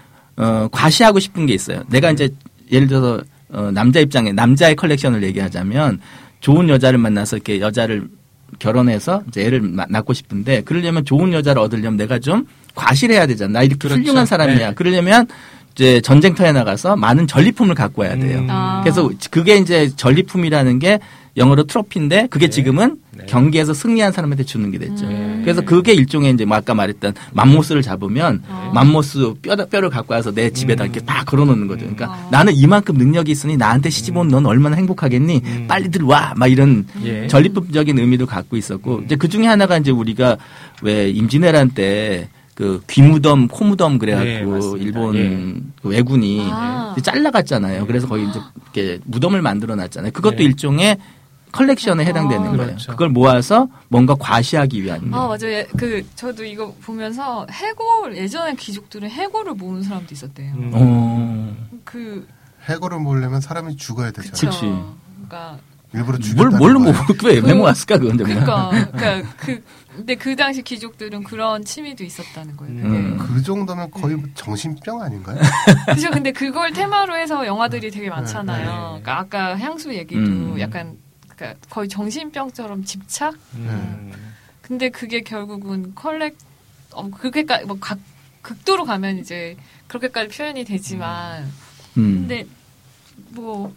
어, 0.43 0.67
과시하고 0.71 1.19
싶은 1.19 1.45
게 1.45 1.53
있어요. 1.53 1.83
내가 1.89 2.11
이제 2.11 2.27
예를 2.69 2.87
들어서 2.87 3.21
어, 3.49 3.71
남자 3.71 4.01
입장에 4.01 4.33
남자의 4.33 4.75
컬렉션을 4.75 5.23
얘기하자면 5.23 6.01
좋은 6.41 6.67
여자를 6.67 6.99
만나서 6.99 7.37
이렇게 7.37 7.61
여자를 7.61 8.09
결혼해서 8.59 9.23
이제 9.29 9.41
애를 9.45 9.61
마- 9.61 9.85
낳고 9.89 10.13
싶은데 10.13 10.61
그러려면 10.61 11.05
좋은 11.05 11.31
여자를 11.31 11.61
얻으려면 11.61 11.95
내가 11.97 12.19
좀 12.19 12.45
과실해야 12.75 13.25
되잖아. 13.27 13.59
나 13.59 13.63
이렇게 13.63 13.77
그렇죠. 13.87 14.01
훌륭한 14.01 14.25
사람이야. 14.25 14.69
네. 14.69 14.73
그러려면 14.75 15.27
이제 15.75 16.01
전쟁터에 16.01 16.51
나가서 16.51 16.95
많은 16.95 17.27
전리품을 17.27 17.75
갖고 17.75 18.03
와야 18.03 18.15
돼요. 18.17 18.39
음. 18.39 18.47
아. 18.49 18.81
그래서 18.83 19.09
그게 19.31 19.57
이제 19.57 19.89
전리품이라는 19.95 20.79
게 20.79 20.99
영어로 21.35 21.63
트로피인데 21.63 22.27
그게 22.29 22.45
네. 22.45 22.49
지금은 22.51 22.97
네. 23.17 23.25
경기에서 23.27 23.73
승리한 23.73 24.11
사람한테 24.11 24.43
주는 24.43 24.69
게 24.69 24.77
됐죠. 24.77 25.05
음. 25.07 25.41
그래서 25.43 25.61
그게 25.61 25.91
일종의 25.93 26.31
이제 26.31 26.45
뭐 26.45 26.57
아까 26.57 26.75
말했던 26.75 27.15
맘모스를 27.31 27.81
잡으면 27.81 28.43
아. 28.47 28.69
맘모스 28.71 29.33
뼈, 29.41 29.55
뼈를 29.55 29.89
갖고 29.89 30.13
와서 30.13 30.31
내 30.31 30.51
집에다 30.51 30.83
음. 30.83 30.85
이렇게 30.91 30.99
딱 31.03 31.25
걸어놓는 31.25 31.65
거죠. 31.67 31.79
그러니까 31.79 32.05
아. 32.05 32.27
나는 32.29 32.53
이만큼 32.53 32.95
능력이 32.97 33.31
있으니 33.31 33.57
나한테 33.57 33.89
시집 33.89 34.15
온 34.15 34.27
넌 34.27 34.45
얼마나 34.45 34.75
행복하겠니? 34.75 35.41
음. 35.43 35.65
빨리 35.67 35.89
들 35.89 36.03
와! 36.03 36.33
막 36.37 36.47
이런 36.51 36.85
예. 37.03 37.25
전리품적인 37.27 37.97
의미도 37.97 38.27
갖고 38.27 38.55
있었고 38.55 38.97
음. 38.97 39.03
이제 39.05 39.15
그 39.15 39.27
중에 39.27 39.47
하나가 39.47 39.77
이제 39.77 39.89
우리가 39.89 40.37
왜 40.83 41.09
임진왜란 41.09 41.71
때 41.71 42.29
그 42.55 42.83
귀무덤, 42.87 43.47
코무덤 43.47 43.93
네, 43.93 43.97
그래갖고 43.99 44.51
맞습니다. 44.51 44.83
일본 44.85 45.15
예. 45.15 45.53
그 45.81 45.89
왜군이 45.89 46.47
아. 46.51 46.95
잘라갔잖아요. 47.01 47.87
그래서 47.87 48.07
거기 48.07 48.27
이제 48.27 48.39
이렇게 48.63 48.99
무덤을 49.05 49.41
만들어 49.41 49.75
놨잖아요. 49.75 50.11
그것도 50.11 50.37
네. 50.37 50.43
일종의 50.43 50.97
컬렉션에 51.51 52.03
해당되는 52.05 52.41
아. 52.47 52.51
거예요. 52.51 52.65
그렇죠. 52.67 52.91
그걸 52.91 53.09
모아서 53.09 53.67
뭔가 53.87 54.15
과시하기 54.15 54.83
위한. 54.83 55.01
아 55.13 55.27
맞아요. 55.27 55.45
예, 55.51 55.67
그 55.77 56.03
저도 56.15 56.43
이거 56.45 56.73
보면서 56.83 57.45
해골 57.51 58.17
예전에 58.17 58.55
귀족들은 58.55 59.09
해골을 59.09 59.53
모으는 59.55 59.83
사람도 59.83 60.07
있었대요. 60.11 60.53
음. 60.55 60.71
어. 60.73 61.55
그 61.83 62.27
해골을 62.69 62.99
모으려면 62.99 63.41
사람이 63.41 63.75
죽어야 63.77 64.11
되잖아. 64.11 64.31
그쵸. 64.31 64.47
그치. 64.49 64.59
그러니까 65.27 65.57
일부러 65.93 66.17
뭘 66.17 66.21
죽였다는 66.21 66.57
뭘로 66.57 66.79
거야. 66.79 66.93
모으왜 67.21 67.41
그- 67.41 67.47
메모했을까 67.47 67.97
그건 67.99 68.17
정말. 68.17 68.43
그러니까 68.43 68.91
그러니까 68.91 69.29
그 69.37 69.63
근데 69.95 70.15
그 70.15 70.35
당시 70.35 70.61
귀족들은 70.61 71.23
그런 71.23 71.63
취미도 71.63 72.03
있었다는 72.03 72.57
거예요. 72.57 72.83
음. 72.83 73.17
그 73.17 73.41
정도면 73.41 73.91
거의 73.91 74.17
정신병 74.35 75.01
아닌가요? 75.01 75.39
그죠. 75.93 76.09
근데 76.11 76.31
그걸 76.31 76.73
테마로 76.73 77.15
해서 77.15 77.45
영화들이 77.45 77.91
되게 77.91 78.09
많잖아요. 78.09 78.65
네. 78.65 79.01
그러니까 79.01 79.19
아까 79.19 79.57
향수 79.57 79.93
얘기도 79.93 80.19
음. 80.19 80.59
약간 80.59 80.97
그러니까 81.27 81.59
거의 81.69 81.87
정신병처럼 81.89 82.83
집착. 82.83 83.35
음. 83.55 84.11
근데 84.61 84.89
그게 84.89 85.21
결국은 85.21 85.93
컬렉 85.93 86.37
어 86.91 87.09
그렇게까지 87.09 87.65
뭐 87.65 87.77
각, 87.79 87.99
극도로 88.41 88.85
가면 88.85 89.17
이제 89.17 89.57
그렇게까지 89.87 90.35
표현이 90.35 90.63
되지만 90.65 91.43
음. 91.97 92.27
근데 92.27 92.45
뭐 93.29 93.73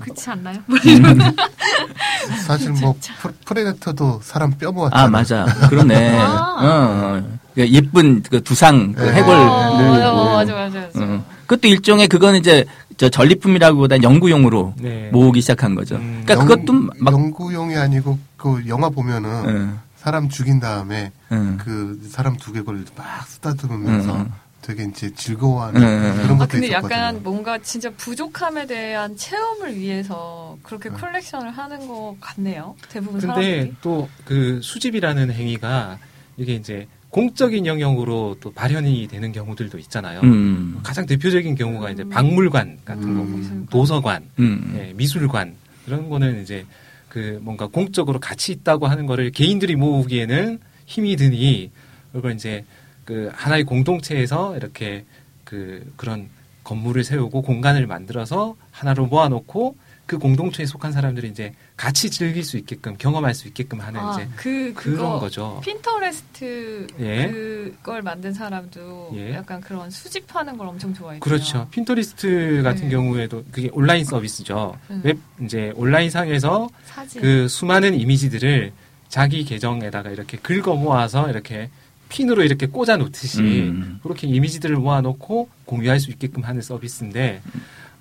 그렇지 0.00 0.30
않나요? 0.30 0.58
사실 2.46 2.72
뭐 2.72 2.94
프레- 3.20 3.32
프레데터도 3.44 4.20
사람 4.22 4.52
뼈 4.52 4.72
모았잖아. 4.72 5.02
아 5.04 5.08
맞아. 5.08 5.44
그러네. 5.68 6.18
아. 6.18 6.26
어, 6.26 7.18
어. 7.18 7.38
그 7.54 7.68
예쁜 7.68 8.22
그 8.22 8.42
두상 8.42 8.92
그 8.92 9.02
네. 9.02 9.12
해골 9.14 9.34
어, 9.34 9.76
모으고. 9.76 10.30
맞아, 10.32 10.52
맞아, 10.54 10.54
맞아, 10.54 10.80
맞아. 10.94 11.12
어. 11.14 11.24
그것도 11.46 11.68
일종의 11.68 12.08
그거는 12.08 12.38
이제 12.40 12.64
저 12.96 13.08
전리품이라기보다 13.08 14.02
연구용으로 14.02 14.74
네. 14.78 15.10
모으기 15.12 15.40
시작한 15.40 15.74
거죠. 15.74 15.96
음. 15.96 16.22
그러니까 16.24 16.46
그것도 16.46 16.72
막 16.98 17.12
연구용이 17.14 17.76
아니고 17.76 18.18
그 18.36 18.64
영화 18.68 18.88
보면은 18.88 19.30
응, 19.48 19.78
사람 19.96 20.28
죽인 20.28 20.60
다음에 20.60 21.10
응. 21.32 21.58
그 21.58 22.00
사람 22.10 22.36
두개골 22.36 22.84
막 22.96 23.26
쓰다듬으면서 23.26 24.16
응. 24.16 24.32
되게 24.68 24.84
이제 24.84 25.10
즐거워하는 25.14 25.82
응, 25.82 25.86
응, 25.88 26.12
그런 26.12 26.30
응. 26.32 26.36
것도 26.36 26.42
아, 26.42 26.46
근데 26.46 26.66
있었거든요. 26.66 26.94
약간 26.98 27.22
뭔가 27.22 27.56
진짜 27.56 27.88
부족함에 27.88 28.66
대한 28.66 29.16
체험을 29.16 29.74
위해서 29.74 30.56
네. 30.56 30.62
그렇게 30.62 30.90
컬렉션을 30.90 31.50
하는 31.52 31.88
것 31.88 32.16
같네요. 32.20 32.76
대부분 32.90 33.18
근데 33.18 33.26
사람들이. 33.26 33.74
또그 33.80 34.60
수집이라는 34.62 35.32
행위가 35.32 35.98
이게 36.36 36.54
이제 36.54 36.86
공적인 37.08 37.64
영역으로 37.64 38.36
또 38.40 38.52
발현이 38.52 39.08
되는 39.08 39.32
경우들도 39.32 39.78
있잖아요. 39.78 40.20
음. 40.20 40.78
가장 40.82 41.06
대표적인 41.06 41.54
경우가 41.54 41.90
이제 41.90 42.04
박물관 42.06 42.80
같은 42.84 43.02
음. 43.04 43.16
거고, 43.16 43.70
도서관, 43.70 44.22
음. 44.38 44.74
예, 44.78 44.92
미술관 44.94 45.54
이런 45.86 46.10
거는 46.10 46.42
이제 46.42 46.66
그 47.08 47.40
뭔가 47.40 47.66
공적으로 47.68 48.20
가치 48.20 48.52
있다고 48.52 48.86
하는 48.86 49.06
거를 49.06 49.30
개인들이 49.30 49.76
모으기에는 49.76 50.58
힘이 50.84 51.16
드니 51.16 51.70
그걸 52.12 52.32
이제 52.34 52.66
그 53.08 53.30
하나의 53.32 53.64
공동체에서 53.64 54.54
이렇게 54.54 55.06
그 55.42 55.90
그런 55.96 56.28
건물을 56.62 57.04
세우고 57.04 57.40
공간을 57.40 57.86
만들어서 57.86 58.54
하나로 58.70 59.06
모아놓고 59.06 59.76
그 60.04 60.18
공동체에 60.18 60.66
속한 60.66 60.92
사람들이 60.92 61.28
이제 61.28 61.54
같이 61.78 62.10
즐길 62.10 62.44
수 62.44 62.58
있게끔 62.58 62.98
경험할 62.98 63.32
수 63.32 63.48
있게끔 63.48 63.80
하는 63.80 63.98
아, 63.98 64.12
이제 64.12 64.28
그 64.36 64.74
그런 64.74 65.18
거죠. 65.20 65.58
핀터레스트 65.64 66.86
예. 67.00 67.28
그걸 67.28 68.02
만든 68.02 68.34
사람도 68.34 69.12
예. 69.14 69.32
약간 69.32 69.62
그런 69.62 69.88
수집하는 69.88 70.58
걸 70.58 70.66
엄청 70.66 70.92
좋아했죠. 70.92 71.20
그렇죠. 71.24 71.66
핀터레스트 71.70 72.60
같은 72.62 72.84
네. 72.84 72.90
경우에도 72.90 73.42
그게 73.50 73.70
온라인 73.72 74.04
서비스죠. 74.04 74.78
음. 74.90 75.00
웹 75.02 75.18
이제 75.42 75.72
온라인 75.76 76.10
상에서 76.10 76.68
사진. 76.84 77.22
그 77.22 77.48
수많은 77.48 77.98
이미지들을 77.98 78.70
자기 79.08 79.44
계정에다가 79.44 80.10
이렇게 80.10 80.36
긁어 80.36 80.74
모아서 80.74 81.30
이렇게 81.30 81.70
핀으로 82.08 82.42
이렇게 82.42 82.66
꽂아 82.66 82.96
놓듯이 82.96 83.40
음. 83.40 84.00
그렇게 84.02 84.26
이미지들을 84.26 84.76
모아놓고 84.76 85.48
공유할 85.64 86.00
수 86.00 86.10
있게끔 86.10 86.44
하는 86.44 86.62
서비스인데 86.62 87.42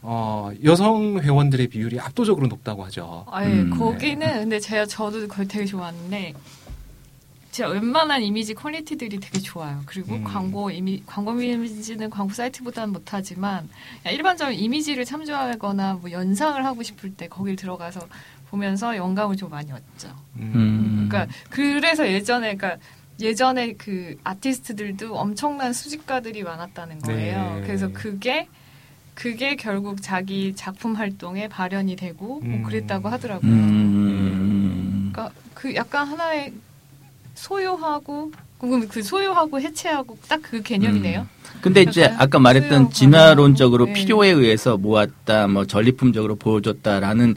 어, 0.01 0.51
여성 0.63 1.19
회원들의 1.19 1.67
비율이 1.67 1.99
압도적으로 1.99 2.47
높다고 2.47 2.85
하죠. 2.85 3.25
아 3.29 3.43
예 3.43 3.47
음. 3.49 3.69
거기는 3.77 4.25
근데 4.25 4.59
제가 4.59 4.85
저도 4.85 5.27
그걸 5.27 5.47
되게 5.47 5.65
좋아하는데 5.65 6.33
제가 7.51 7.69
웬만한 7.71 8.21
이미지 8.21 8.53
quality들이 8.53 9.19
되게 9.19 9.39
좋아요. 9.39 9.81
그리고 9.85 10.13
음. 10.15 10.23
광고 10.23 10.69
이미 10.69 11.01
광고 11.05 11.41
이미지는 11.41 12.09
광고 12.09 12.33
사이트보다는 12.33 12.93
못하지만 12.93 13.67
일반적인 14.05 14.57
이미지를 14.59 15.05
참조하거나 15.05 15.95
뭐 15.95 16.11
연상을 16.11 16.63
하고 16.63 16.83
싶을 16.83 17.13
때 17.15 17.27
거길 17.27 17.55
들어가서 17.55 18.01
보면서 18.49 18.95
영감을 18.95 19.35
좀 19.35 19.49
많이 19.49 19.71
얻죠. 19.71 20.09
음. 20.37 21.07
그러니까 21.09 21.33
그래서 21.49 22.07
예전에 22.07 22.55
그러니까 22.55 22.79
예전에 23.19 23.73
그 23.73 24.15
아티스트들도 24.23 25.15
엄청난 25.17 25.73
수집가들이 25.73 26.43
많았다는 26.43 26.99
거예요. 26.99 27.55
네. 27.55 27.61
그래서 27.65 27.89
그게 27.91 28.47
그게 29.15 29.55
결국 29.55 30.03
자기 30.03 30.53
작품 30.55 30.93
활동에 30.95 31.47
발현이 31.47 31.95
되고 31.95 32.39
음. 32.43 32.51
뭐 32.61 32.69
그랬다고 32.69 33.09
하더라고요. 33.09 33.51
음. 33.51 35.09
그러니까 35.11 35.33
그 35.55 35.73
약간 35.73 36.07
하나의 36.07 36.53
소유하고 37.33 38.31
그럼 38.59 38.87
그 38.87 39.01
소유하고 39.01 39.59
해체하고 39.61 40.17
딱 40.27 40.41
그 40.41 40.61
개념이네요. 40.61 41.27
근데 41.61 41.81
이제 41.81 42.05
아까 42.05 42.39
말했던 42.39 42.91
진화론적으로 42.91 43.85
네. 43.85 43.93
필요에 43.93 44.29
의해서 44.29 44.77
모았다, 44.77 45.47
뭐 45.47 45.65
전리품적으로 45.65 46.35
보여줬다라는 46.35 47.29
음, 47.29 47.35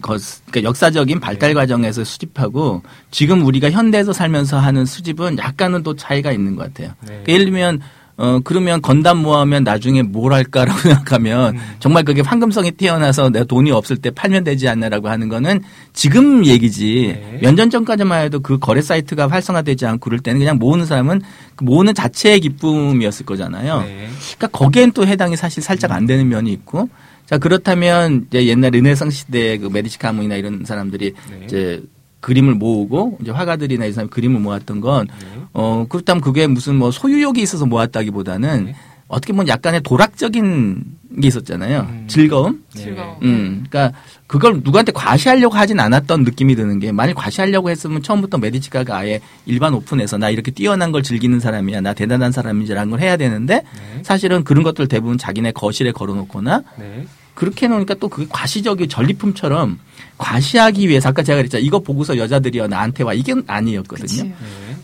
것, 0.00 0.20
그러니까 0.46 0.68
역사적인 0.68 1.20
발달 1.20 1.54
과정에서 1.54 2.04
수집하고 2.04 2.82
지금 3.10 3.44
우리가 3.44 3.70
현대에서 3.70 4.12
살면서 4.12 4.58
하는 4.58 4.86
수집은 4.86 5.38
약간은 5.38 5.82
또 5.82 5.96
차이가 5.96 6.32
있는 6.32 6.56
것 6.56 6.64
같아요. 6.64 6.94
네. 7.00 7.06
그러니까 7.06 7.32
예를 7.32 7.44
들면 7.46 7.80
어 8.16 8.38
그러면 8.44 8.82
건담 8.82 9.16
모으면 9.22 9.64
나중에 9.64 10.02
뭘 10.02 10.34
할까라고 10.34 10.78
생각하면 10.80 11.56
음. 11.56 11.60
정말 11.78 12.04
그게 12.04 12.20
황금성이 12.20 12.72
태어나서 12.72 13.30
내가 13.30 13.46
돈이 13.46 13.70
없을 13.70 13.96
때 13.96 14.10
팔면 14.10 14.44
되지 14.44 14.68
않나라고 14.68 15.08
하는 15.08 15.30
거는 15.30 15.62
지금 15.94 16.44
얘기지 16.44 17.18
네. 17.18 17.38
몇년 17.40 17.70
전까지만 17.70 18.24
해도 18.24 18.40
그 18.40 18.58
거래 18.58 18.82
사이트가 18.82 19.28
활성화되지 19.28 19.86
않고 19.86 20.00
그럴 20.00 20.20
때는 20.20 20.38
그냥 20.38 20.58
모으는 20.58 20.84
사람은 20.84 21.22
그 21.56 21.64
모으는 21.64 21.94
자체의 21.94 22.40
기쁨이었을 22.40 23.24
거잖아요. 23.24 23.80
네. 23.80 24.08
그러니까 24.36 24.46
거기엔 24.48 24.92
또 24.92 25.06
해당이 25.06 25.36
사실 25.36 25.62
살짝 25.62 25.90
안 25.92 26.04
되는 26.04 26.28
면이 26.28 26.52
있고 26.52 26.90
자 27.30 27.38
그렇다면 27.38 28.26
이제 28.26 28.46
옛날 28.48 28.72
르네상 28.72 29.08
시대의 29.08 29.58
그 29.58 29.68
메디치 29.68 30.00
가문이나 30.00 30.34
이런 30.34 30.64
사람들이 30.64 31.14
네. 31.30 31.44
이제 31.44 31.80
그림을 32.18 32.56
모으고 32.56 33.18
이제 33.20 33.30
화가들이나 33.30 33.84
이 33.84 33.92
사람 33.92 34.10
그림을 34.10 34.40
모았던 34.40 34.80
건 34.80 35.06
네. 35.06 35.40
어, 35.52 35.86
그렇다면 35.88 36.22
그게 36.22 36.48
무슨 36.48 36.74
뭐 36.74 36.90
소유욕이 36.90 37.40
있어서 37.40 37.66
모았다기보다는 37.66 38.64
네. 38.64 38.74
어떻게 39.06 39.32
보면 39.32 39.46
약간의 39.46 39.82
도락적인 39.82 40.82
게 41.22 41.28
있었잖아요. 41.28 41.86
음. 41.88 42.04
즐거움? 42.08 42.64
네. 42.74 42.82
즐거움. 42.82 43.16
음, 43.22 43.64
그러니까 43.68 43.96
그걸 44.26 44.60
누구한테 44.64 44.90
과시하려고 44.90 45.54
하진 45.54 45.78
않았던 45.78 46.24
느낌이 46.24 46.56
드는 46.56 46.80
게 46.80 46.90
만약 46.90 47.14
과시하려고 47.14 47.70
했으면 47.70 48.02
처음부터 48.02 48.38
메디치가가 48.38 48.96
아예 48.96 49.20
일반 49.46 49.72
오픈해서 49.74 50.18
나 50.18 50.30
이렇게 50.30 50.50
뛰어난 50.50 50.90
걸 50.90 51.04
즐기는 51.04 51.38
사람이야, 51.38 51.80
나 51.80 51.94
대단한 51.94 52.32
사람이지라는 52.32 52.90
걸 52.90 53.00
해야 53.00 53.16
되는데 53.16 53.62
네. 53.62 54.02
사실은 54.02 54.42
그런 54.42 54.64
것들 54.64 54.88
대부분 54.88 55.16
자기네 55.16 55.52
거실에 55.52 55.92
걸어놓거나 55.92 56.64
네. 56.76 57.06
그렇게 57.40 57.64
해놓으니까 57.64 57.94
또 57.94 58.10
그게 58.10 58.26
과시적인 58.28 58.90
전리품처럼 58.90 59.78
과시하기 60.18 60.86
위해서 60.86 61.08
아까 61.08 61.22
제가 61.22 61.38
그랬잖아요. 61.38 61.64
이거 61.64 61.78
보고서 61.78 62.18
여자들이요 62.18 62.66
나한테 62.66 63.02
와 63.02 63.14
이게 63.14 63.34
아니었거든요. 63.46 64.06
그치. 64.06 64.24
네. 64.24 64.34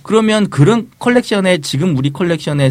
그러면 0.03 0.49
그런 0.49 0.89
컬렉션에 0.99 1.59
지금 1.59 1.99
우리 1.99 2.09
컬렉션의 2.09 2.71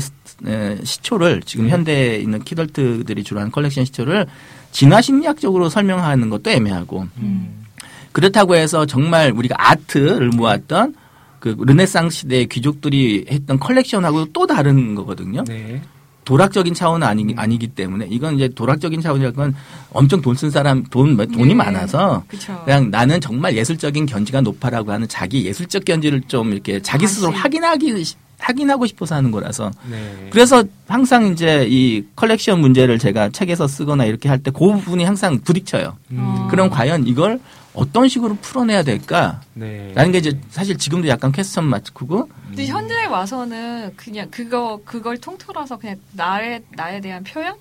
시초를 0.84 1.44
지금 1.46 1.70
현대에 1.70 2.18
있는 2.18 2.44
키덜트들이 2.44 3.24
주로 3.24 3.42
하는 3.42 3.52
컬렉션 3.52 3.86
시초를 3.86 4.26
진화 4.72 5.02
심리학적으로 5.04 5.70
설명하는 5.70 6.32
것도 6.32 6.50
애매하고 6.50 7.06
음. 7.18 7.66
그렇다고 8.12 8.56
해서 8.56 8.88
정말 8.88 9.32
우리가 9.34 9.56
art를 9.70 10.30
모았던 10.30 10.96
그 11.40 11.56
르네상스 11.60 12.22
시대의 12.22 12.48
귀족들이 12.48 13.28
했던 13.30 13.60
컬렉션하고 13.60 14.34
또 14.34 14.48
다른 14.48 14.96
거거든요. 14.96 15.44
네. 15.44 15.80
도락적인 16.26 16.74
차원은 16.74 17.08
아니, 17.08 17.34
아니기 17.38 17.68
때문에 17.68 18.08
이건 18.10 18.36
이제 18.36 18.50
도락적인 18.50 19.00
차원이라는 19.02 19.36
건 19.36 19.56
엄청 19.94 20.22
돈 20.22 20.36
쓴 20.36 20.50
사람 20.50 20.84
돈 20.90 21.16
돈이 21.16 21.50
네. 21.50 21.54
많아서 21.54 22.24
그쵸. 22.28 22.62
그냥 22.66 22.90
나는 22.92 23.22
정말 23.22 23.56
예술적인 23.56 24.06
견지가 24.08 24.42
높아라고 24.42 24.92
하는 24.92 25.08
자기 25.08 25.46
예술적 25.46 25.86
견지를 25.86 26.24
좀 26.28 26.52
이렇게 26.52 26.82
자기 26.82 27.08
스스로 27.08 27.30
다시. 27.32 27.42
확인하기 27.42 28.04
확인하고 28.38 28.86
싶어서 28.86 29.16
하는 29.16 29.32
거라서 29.32 29.72
네. 29.90 30.28
그래서 30.32 30.64
항상 30.88 31.28
이제 31.28 31.66
이 31.70 32.04
컬렉션 32.18 32.60
문제를 32.60 33.00
제가 33.00 33.30
책에서 33.30 33.68
쓰거나 33.68 34.04
이렇게 34.06 34.28
할 34.28 34.40
때 34.40 34.52
그 34.52 34.60
부분이 34.60 35.04
항상 35.06 35.40
부딪혀요. 35.40 35.96
어. 36.18 36.48
그럼 36.52 36.70
과연 36.70 37.08
이걸 37.08 37.40
어떤 37.76 38.08
식으로 38.08 38.36
풀어내야 38.42 38.84
될까? 38.84 39.42
네. 39.54 39.92
라는 39.96 40.12
게 40.12 40.20
이제 40.20 40.40
사실 40.50 40.78
지금도 40.78 41.08
약간 41.08 41.32
퀘스천 41.32 41.66
마크고 41.66 42.30
근데 42.48 42.66
현대에 42.68 43.06
와서는 43.06 43.94
그냥 43.96 44.28
그거 44.32 44.80
그걸 44.86 45.18
통틀어서 45.18 45.78
그냥 45.78 45.98
나에 46.14 46.62
나에 46.76 47.02
대한 47.02 47.24
표현 47.24 47.56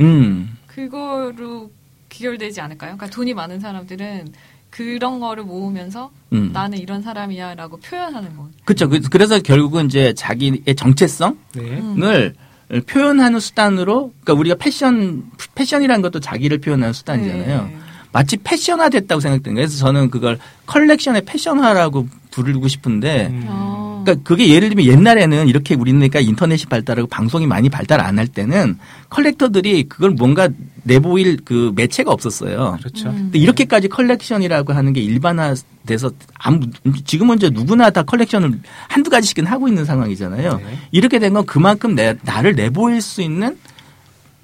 음. 0.00 0.56
그거로 0.66 1.70
귀결되지 2.08 2.60
않을까요? 2.60 2.96
그러니까 2.96 3.14
돈이 3.14 3.34
많은 3.34 3.60
사람들은 3.60 4.32
그런 4.70 5.18
거를 5.20 5.42
모으면서 5.44 6.10
음. 6.32 6.50
나는 6.52 6.78
이런 6.78 7.02
사람이야라고 7.02 7.78
표현하는 7.78 8.36
거. 8.36 8.48
그렇죠. 8.64 8.88
그- 8.88 9.00
그래서 9.10 9.40
결국은 9.40 9.86
이제 9.86 10.12
자기의 10.14 10.62
정체성을 10.76 11.36
네. 11.54 11.62
음. 12.72 12.82
표현하는 12.86 13.40
수단으로 13.40 14.12
그러니까 14.22 14.32
우리가 14.34 14.54
패션 14.56 15.24
패션이라는 15.56 16.02
것도 16.02 16.20
자기를 16.20 16.58
표현하는 16.58 16.92
수단이잖아요. 16.92 17.62
네. 17.64 17.76
마치 18.12 18.36
패션화 18.36 18.88
됐다고 18.88 19.20
생각되는 19.20 19.54
거예요. 19.54 19.66
그래서 19.68 19.78
저는 19.84 20.10
그걸 20.10 20.38
컬렉션의 20.66 21.22
패션화라고 21.24 22.08
부르고 22.30 22.68
싶은데 22.68 23.28
음. 23.30 23.44
어. 23.48 24.02
그러니까 24.04 24.24
그게 24.26 24.48
예를 24.48 24.70
들면 24.70 24.86
옛날에는 24.86 25.46
이렇게 25.48 25.74
우리니까 25.74 26.20
인터넷이 26.20 26.64
발달하고 26.68 27.06
방송이 27.08 27.46
많이 27.46 27.68
발달 27.68 28.00
안 28.00 28.18
할 28.18 28.26
때는 28.26 28.78
컬렉터들이 29.10 29.84
그걸 29.90 30.10
뭔가 30.10 30.48
내보일 30.84 31.38
그 31.44 31.72
매체가 31.76 32.10
없었어요. 32.10 32.78
그렇죠. 32.80 33.10
음. 33.10 33.14
근데 33.14 33.38
이렇게까지 33.38 33.88
컬렉션이라고 33.88 34.72
하는 34.72 34.92
게 34.94 35.00
일반화돼서 35.02 36.10
아무 36.38 36.60
지금은 37.04 37.36
이제 37.36 37.50
누구나 37.50 37.90
다 37.90 38.02
컬렉션을 38.02 38.60
한두 38.88 39.10
가지씩은 39.10 39.46
하고 39.46 39.68
있는 39.68 39.84
상황이잖아요. 39.84 40.56
네. 40.56 40.78
이렇게 40.92 41.18
된 41.18 41.34
건 41.34 41.44
그만큼 41.46 41.94
내, 41.94 42.16
나를 42.22 42.54
내보일 42.54 43.00
수 43.02 43.20
있는 43.22 43.56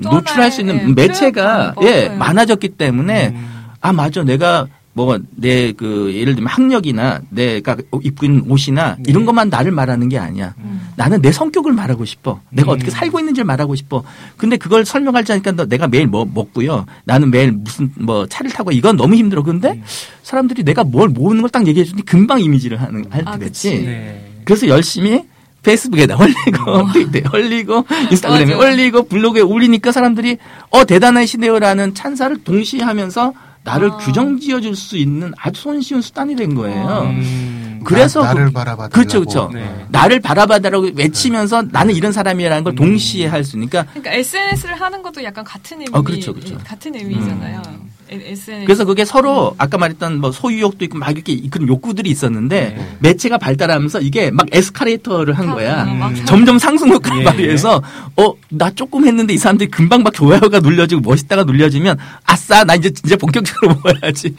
또 0.03 0.11
노출할 0.11 0.53
수 0.53 0.61
있는 0.61 0.91
예, 0.91 0.93
매체가 0.93 1.75
예. 1.83 2.09
많아졌기 2.11 2.69
때문에 2.71 3.29
음. 3.29 3.56
아 3.87 3.93
맞아 3.93 4.23
내가 4.25 4.67
뭐 4.95 5.19
내 5.37 5.73
그 5.77 6.11
예를 6.15 6.35
들면 6.35 6.49
학력이나 6.51 7.21
내가 7.29 7.77
입고 8.03 8.25
있는 8.25 8.45
옷이나 8.51 8.97
네. 8.97 9.03
이런 9.09 9.27
것만 9.27 9.51
나를 9.51 9.71
말하는 9.71 10.09
게 10.09 10.19
아니야. 10.19 10.55
음. 10.59 10.89
나는 10.97 11.21
내 11.21 11.31
성격을 11.33 11.73
말하고 11.73 12.07
싶어. 12.07 12.41
내가 12.49 12.73
음. 12.73 12.77
어떻게 12.77 12.91
살고 12.91 13.19
있는지를 13.21 13.45
말하고 13.45 13.75
싶어. 13.75 14.03
근데 14.39 14.57
그걸 14.57 14.87
설명하지 14.87 15.33
않으니까 15.33 15.53
너 15.53 15.67
내가 15.67 15.87
매일 15.87 16.07
뭐 16.07 16.25
먹고요. 16.25 16.87
나는 17.05 17.31
매일 17.31 17.53
무슨 17.53 17.93
뭐 18.01 18.27
차를 18.27 18.51
타고 18.51 18.73
이건 18.73 18.97
너무 18.97 19.15
힘들어. 19.17 19.43
근데 19.43 19.73
음. 19.73 19.83
사람들이 20.23 20.63
내가 20.65 20.83
뭘 20.83 21.11
모으는 21.11 21.43
걸 21.43 21.51
딱 21.51 21.67
얘기해 21.67 21.85
주니 21.85 22.03
금방 22.05 22.41
이미지를 22.41 22.81
하는 22.81 23.05
할 23.11 23.23
아, 23.27 23.33
때 23.39 23.45
그치. 23.45 23.71
됐지. 23.73 23.85
네. 23.85 24.33
그래서 24.47 24.67
열심히 24.67 25.23
페이스북에다 25.63 26.17
올리고 26.19 26.93
트위터에 26.95 27.23
올리고 27.35 27.85
인스타그램에 28.11 28.55
맞아. 28.55 28.67
올리고 28.67 29.03
블로그에 29.09 29.43
올리니까 29.43 29.93
사람들이 29.93 30.39
어 30.71 30.85
대단하시네요라는 30.87 31.93
찬사를 31.95 32.45
동시에 32.45 32.83
하면서 32.83 33.35
나를 33.67 33.91
아. 33.91 33.97
규정 33.99 34.39
지어줄 34.39 34.75
수 34.77 34.97
있는 34.97 35.33
아주 35.39 35.61
손쉬운 35.61 36.01
수단이 36.01 36.37
된 36.37 36.55
거예요. 36.55 37.03
음. 37.11 37.81
그래서 37.85 38.23
나, 38.23 38.33
를 38.33 38.47
그- 38.47 38.53
바라봐 38.53 38.89
그렇죠, 38.89 39.21
그렇죠. 39.21 39.51
네. 39.53 39.87
나를 39.91 40.21
바라봐달라고 40.21 40.91
외치면서 40.97 41.63
나는 41.71 41.95
이런 41.95 42.11
사람이라는 42.13 42.65
걸 42.65 42.73
음. 42.73 42.77
동시에 42.77 43.27
할 43.27 43.45
수 43.45 43.51
있으니까 43.57 43.85
그러니까 43.93 44.13
SNS를 44.13 44.81
하는 44.81 45.03
것도 45.03 45.23
약간 45.23 45.45
같은 45.45 45.79
의미, 45.81 45.91
어, 45.93 46.03
그렇죠, 46.03 46.33
그렇죠. 46.35 46.59
같은 46.65 46.95
의미잖아요. 46.97 47.63
음. 47.67 47.91
SNS. 48.09 48.65
그래서 48.65 48.85
그게 48.85 49.05
서로 49.05 49.55
아까 49.59 49.79
말했던 49.79 50.21
뭐 50.21 50.31
소유욕도 50.33 50.85
있고 50.87 50.99
막 50.99 51.11
이렇게 51.11 51.41
그런 51.51 51.69
욕구들이 51.69 52.11
있었는데 52.11 52.75
네. 52.77 52.97
매체가 53.01 53.39
발달하면서 53.39 54.01
이게 54.01 54.31
막 54.31 54.47
에스카레이터를 54.53 55.35
한 55.39 55.47
거야. 55.51 55.83
아, 55.83 55.85
막 55.87 56.09
음. 56.11 56.25
점점 56.25 56.59
상승극한 56.59 57.21
예. 57.21 57.25
말이에서 57.25 57.83
어나 58.17 58.71
조금 58.75 59.07
했는데 59.07 59.35
이 59.35 59.39
사람들이 59.39 59.71
금방 59.71 60.03
막 60.03 60.13
좋아요가 60.15 60.61
눌려지고 60.61 61.01
멋있다가 61.03 61.45
눌려지면 61.45 61.99
아싸 62.25 62.65
나 62.65 62.75
이제 62.75 62.91
진짜 62.91 63.17
본격적으로 63.17 63.75
모아야지 63.83 64.35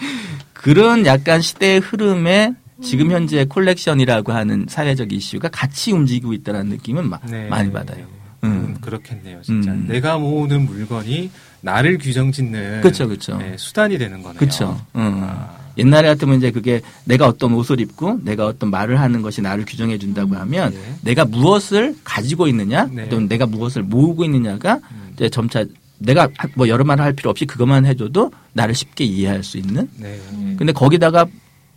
그런 0.53 1.06
약간 1.06 1.41
시대의 1.41 1.80
흐름에 1.80 2.53
지금 2.82 3.12
현재 3.12 3.45
콜렉션이라고 3.45 4.32
하는 4.34 4.65
사회적 4.69 5.12
이슈가 5.12 5.49
같이 5.49 5.91
움직이고 5.91 6.34
있다는 6.34 6.67
느낌은 6.67 7.10
마- 7.10 7.19
네. 7.30 7.47
많이 7.47 7.71
받아요. 7.71 8.06
음, 8.43 8.49
음. 8.49 8.77
그렇겠네요, 8.82 9.41
진짜. 9.41 9.71
음. 9.71 9.86
내가 9.88 10.17
모으는 10.19 10.65
물건이 10.67 11.32
나를 11.62 11.98
규정짓는 11.98 12.82
그렇죠, 12.82 13.08
그렇죠. 13.08 13.38
네, 13.38 13.56
수단이 13.58 13.98
되는 13.98 14.22
거네요. 14.22 14.39
그렇죠. 14.39 14.80
음. 14.96 15.22
아. 15.24 15.58
옛날에 15.78 16.08
같으면 16.08 16.38
이제 16.39 16.50
그게 16.50 16.82
내가 17.06 17.28
어떤 17.28 17.54
옷을 17.54 17.80
입고 17.80 18.20
내가 18.24 18.48
어떤 18.48 18.72
말을 18.72 19.00
하는 19.00 19.22
것이 19.22 19.41
나를 19.41 19.63
규정해 19.65 19.98
준다고 20.00 20.36
하면 20.36 20.72
네. 20.74 20.80
내가 21.02 21.24
무엇을 21.26 21.96
가지고 22.04 22.48
있느냐 22.48 22.86
네. 22.91 23.08
또는 23.10 23.28
내가 23.28 23.46
무엇을 23.46 23.84
모으고 23.84 24.26
있느냐가 24.26 24.80
음. 24.91 25.12
이제 25.13 25.30
점차 25.30 25.63
내가 26.00 26.30
하- 26.38 26.48
뭐 26.56 26.67
여러 26.67 26.84
말을 26.84 27.04
할 27.04 27.13
필요 27.13 27.30
없이 27.30 27.46
그것만 27.46 27.86
해줘도 27.86 28.32
나를 28.54 28.74
쉽게 28.74 29.04
이해할 29.04 29.43
수 29.43 29.58
있는 29.58 29.88
네. 29.98 30.20
근데 30.58 30.72
거기다가 30.74 31.26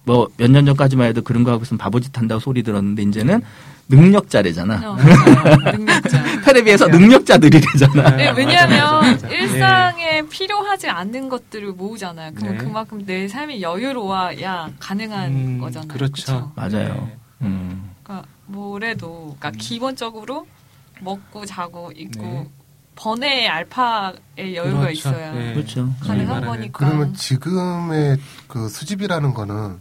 뭐 0.04 0.28
몇 0.38 0.50
년 0.50 0.64
전까지만 0.64 1.08
해도 1.08 1.20
그런 1.20 1.44
거 1.44 1.50
하고 1.52 1.62
있으면 1.64 1.76
바보짓 1.78 2.16
한다고 2.16 2.40
소리 2.40 2.62
들었는데 2.62 3.02
이제는 3.02 3.42
능력자래잖아. 3.90 4.90
어. 4.90 4.96
능력자. 5.76 6.40
텔레비에서 6.42 6.86
능력자들이래잖아. 6.88 8.16
네, 8.16 8.30
왜냐하면. 8.36 9.18
일상에 9.30 10.22
필요하지 10.28 10.88
않는 10.88 11.28
것들을 11.28 11.72
모으잖아요. 11.72 12.32
그럼 12.34 12.52
네. 12.52 12.58
그만큼 12.58 13.04
내 13.04 13.28
삶이 13.28 13.60
여유로워야 13.62 14.70
가능한 14.78 15.30
음, 15.30 15.58
거잖아요. 15.60 15.88
그렇죠. 15.88 16.12
그쵸? 16.12 16.52
맞아요. 16.54 16.94
네. 16.94 17.16
음. 17.42 17.90
그러니까 18.02 18.28
뭐래도 18.46 19.36
그러니까 19.38 19.50
기본적으로 19.62 20.46
먹고 21.00 21.46
자고 21.46 21.92
있고 21.96 22.22
네. 22.22 22.48
번외의 22.96 23.48
알파의 23.48 24.56
여유가 24.56 24.80
그렇죠. 24.80 24.90
있어야 24.90 25.32
네. 25.32 25.54
그렇죠. 25.54 25.90
가능한 26.00 26.44
거니까. 26.44 26.84
그러면 26.84 27.14
지금의 27.14 28.18
그 28.46 28.68
수집이라는 28.68 29.32
거는 29.32 29.80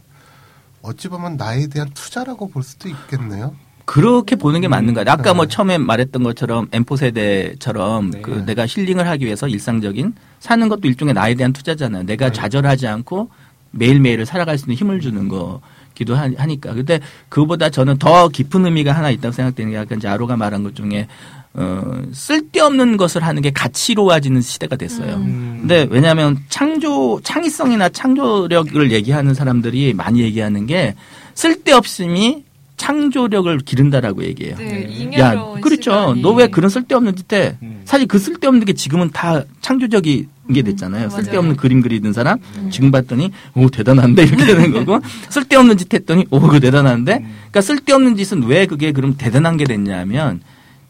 어찌 0.82 1.08
보면 1.08 1.36
나에 1.36 1.66
대한 1.66 1.90
투자라고 1.90 2.48
볼 2.48 2.62
수도 2.62 2.88
있겠네요. 2.88 3.54
그렇게 3.90 4.36
보는 4.36 4.60
게 4.60 4.68
맞는 4.68 4.94
거야. 4.94 5.04
아까 5.08 5.34
뭐 5.34 5.46
네. 5.46 5.52
처음에 5.52 5.76
말했던 5.76 6.22
것처럼 6.22 6.68
M4 6.68 6.96
세대처럼 6.96 8.10
네. 8.12 8.20
그 8.22 8.44
내가 8.46 8.64
힐링을 8.64 9.08
하기 9.08 9.24
위해서 9.24 9.48
일상적인 9.48 10.14
사는 10.38 10.68
것도 10.68 10.82
일종의 10.86 11.12
나에 11.12 11.34
대한 11.34 11.52
투자잖아요. 11.52 12.04
내가 12.04 12.26
네. 12.26 12.32
좌절하지 12.32 12.86
않고 12.86 13.30
매일매일을 13.72 14.26
살아갈 14.26 14.58
수 14.58 14.66
있는 14.66 14.76
힘을 14.76 15.00
주는 15.00 15.26
거 15.26 15.60
기도 15.96 16.14
하- 16.14 16.30
하니까. 16.36 16.72
근데 16.72 17.00
그보다 17.28 17.68
저는 17.68 17.98
더 17.98 18.28
깊은 18.28 18.64
의미가 18.64 18.92
하나 18.92 19.10
있다고 19.10 19.32
생각되는 19.32 19.72
게 19.72 19.78
약간 19.78 19.98
이제 19.98 20.06
아로가 20.06 20.36
말한 20.36 20.62
것 20.62 20.76
중에 20.76 21.08
어, 21.54 22.02
쓸데없는 22.12 22.96
것을 22.96 23.24
하는 23.24 23.42
게 23.42 23.50
가치로워지는 23.50 24.40
시대가 24.40 24.76
됐어요. 24.76 25.16
음. 25.16 25.22
음. 25.22 25.56
근데 25.62 25.88
왜냐하면 25.90 26.38
창조 26.48 27.20
창의성이나 27.24 27.88
창조력을 27.88 28.92
얘기하는 28.92 29.34
사람들이 29.34 29.94
많이 29.94 30.20
얘기하는 30.20 30.66
게 30.66 30.94
쓸데없음이 31.34 32.44
창조력을 32.80 33.58
기른다라고 33.58 34.24
얘기해요. 34.24 34.56
네, 34.56 34.88
네. 35.10 35.18
야, 35.18 35.34
그렇죠. 35.60 35.90
시간이 35.90 36.22
너왜 36.22 36.46
그런 36.48 36.70
쓸데없는 36.70 37.14
짓 37.14 37.30
해? 37.34 37.58
음. 37.62 37.82
사실 37.84 38.08
그 38.08 38.18
쓸데없는 38.18 38.64
게 38.64 38.72
지금은 38.72 39.10
다 39.10 39.44
창조적인 39.60 40.28
게 40.54 40.62
됐잖아요. 40.62 41.04
음, 41.04 41.10
쓸데없는. 41.10 41.56
그림 41.56 41.82
그리는 41.82 42.10
사람 42.14 42.38
음. 42.56 42.70
지금 42.70 42.90
봤더니 42.90 43.32
오 43.54 43.68
대단한데 43.68 44.22
이렇게 44.22 44.46
되는 44.46 44.72
거고 44.72 44.98
쓸데없는 45.28 45.76
짓 45.76 45.92
했더니 45.92 46.24
오 46.30 46.40
그거 46.40 46.58
대단한데 46.58 47.18
음. 47.18 47.34
그러니까 47.50 47.60
쓸데없는 47.60 48.16
짓은 48.16 48.44
왜 48.44 48.64
그게 48.64 48.92
그럼 48.92 49.14
대단한 49.18 49.58
게 49.58 49.64
됐냐면 49.64 50.40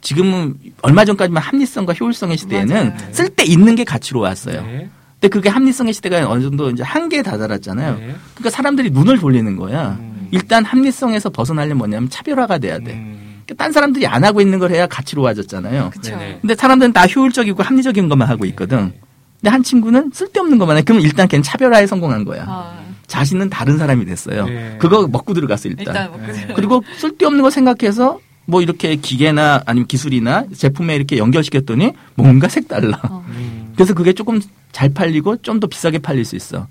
지금은 0.01 0.55
얼마 0.83 1.05
전까지만 1.05 1.43
합리성과 1.43 1.95
효율성의 1.95 2.39
시대에는 2.39 2.75
맞아요. 2.91 3.13
쓸데 3.13 3.45
있는 3.45 3.75
게 3.75 3.83
가치로 3.83 4.21
왔어요. 4.21 4.63
네. 4.63 4.89
근데 5.15 5.29
그게 5.29 5.49
합리성의 5.49 5.93
시대가 5.93 6.31
어느 6.31 6.41
정도 6.43 6.71
이제 6.71 6.85
한계에 6.85 7.23
다다랐잖아요. 7.23 7.97
네. 7.97 8.15
그러니까 8.35 8.51
사람들이 8.51 8.91
눈을 8.91 9.19
돌리는 9.19 9.57
거야. 9.57 9.99
음. 10.31 10.35
일단 10.35 10.65
합리성에서 10.65 11.31
벗어나려면 11.31 11.79
뭐냐면 11.79 12.09
차별화가 12.11 12.59
돼야 12.59 12.79
돼. 12.79 12.93
음. 12.93 13.43
그러니까 13.47 13.65
딴 13.65 13.73
사람들이 13.73 14.07
안 14.07 14.25
하고 14.25 14.41
있는 14.41 14.59
걸 14.59 14.71
해야 14.71 14.87
가치로워졌잖아요. 14.87 15.91
그쵸. 15.91 16.17
네네. 16.17 16.39
근데 16.41 16.55
사람들은 16.55 16.93
다 16.93 17.07
효율적이고 17.07 17.63
합리적인 17.63 18.09
것만 18.09 18.29
하고 18.29 18.45
있거든. 18.47 18.93
근데 19.41 19.51
한 19.51 19.63
친구는 19.63 20.11
쓸데없는 20.15 20.59
것만 20.59 20.77
해. 20.77 20.83
그럼 20.83 21.01
일단 21.01 21.27
걔는 21.27 21.43
차별화에 21.43 21.87
성공한 21.87 22.25
거야. 22.25 22.45
아, 22.47 22.79
자신은 23.07 23.51
다른 23.51 23.79
사람이 23.79 24.05
됐어요. 24.05 24.45
네. 24.47 24.77
그거 24.79 25.07
먹고 25.09 25.35
들어갔어 25.35 25.69
일단. 25.69 25.87
일단 25.87 26.11
뭐 26.11 26.21
네. 26.27 26.47
그 26.49 26.55
그리고 26.55 26.85
쓸데없는 26.99 27.43
거 27.43 27.51
생각해서 27.51 28.21
뭐 28.47 28.63
이렇게 28.63 28.97
기계나 28.97 29.63
아니면 29.67 29.87
기술이나 29.87 30.45
제품에 30.57 30.95
이렇게 30.95 31.19
연결시켰더니 31.19 31.93
뭔가 32.15 32.49
색달라. 32.49 33.01
어. 33.09 33.25
음. 33.29 33.73
그래서 33.75 33.95
그게 33.95 34.13
조금 34.13 34.41
잘 34.73 34.91
팔리고 34.91 35.39
좀 35.43 35.59
더 35.61 35.67
비싸게 35.67 35.99
팔릴 35.99 36.25
수 36.25 36.37
있어. 36.37 36.67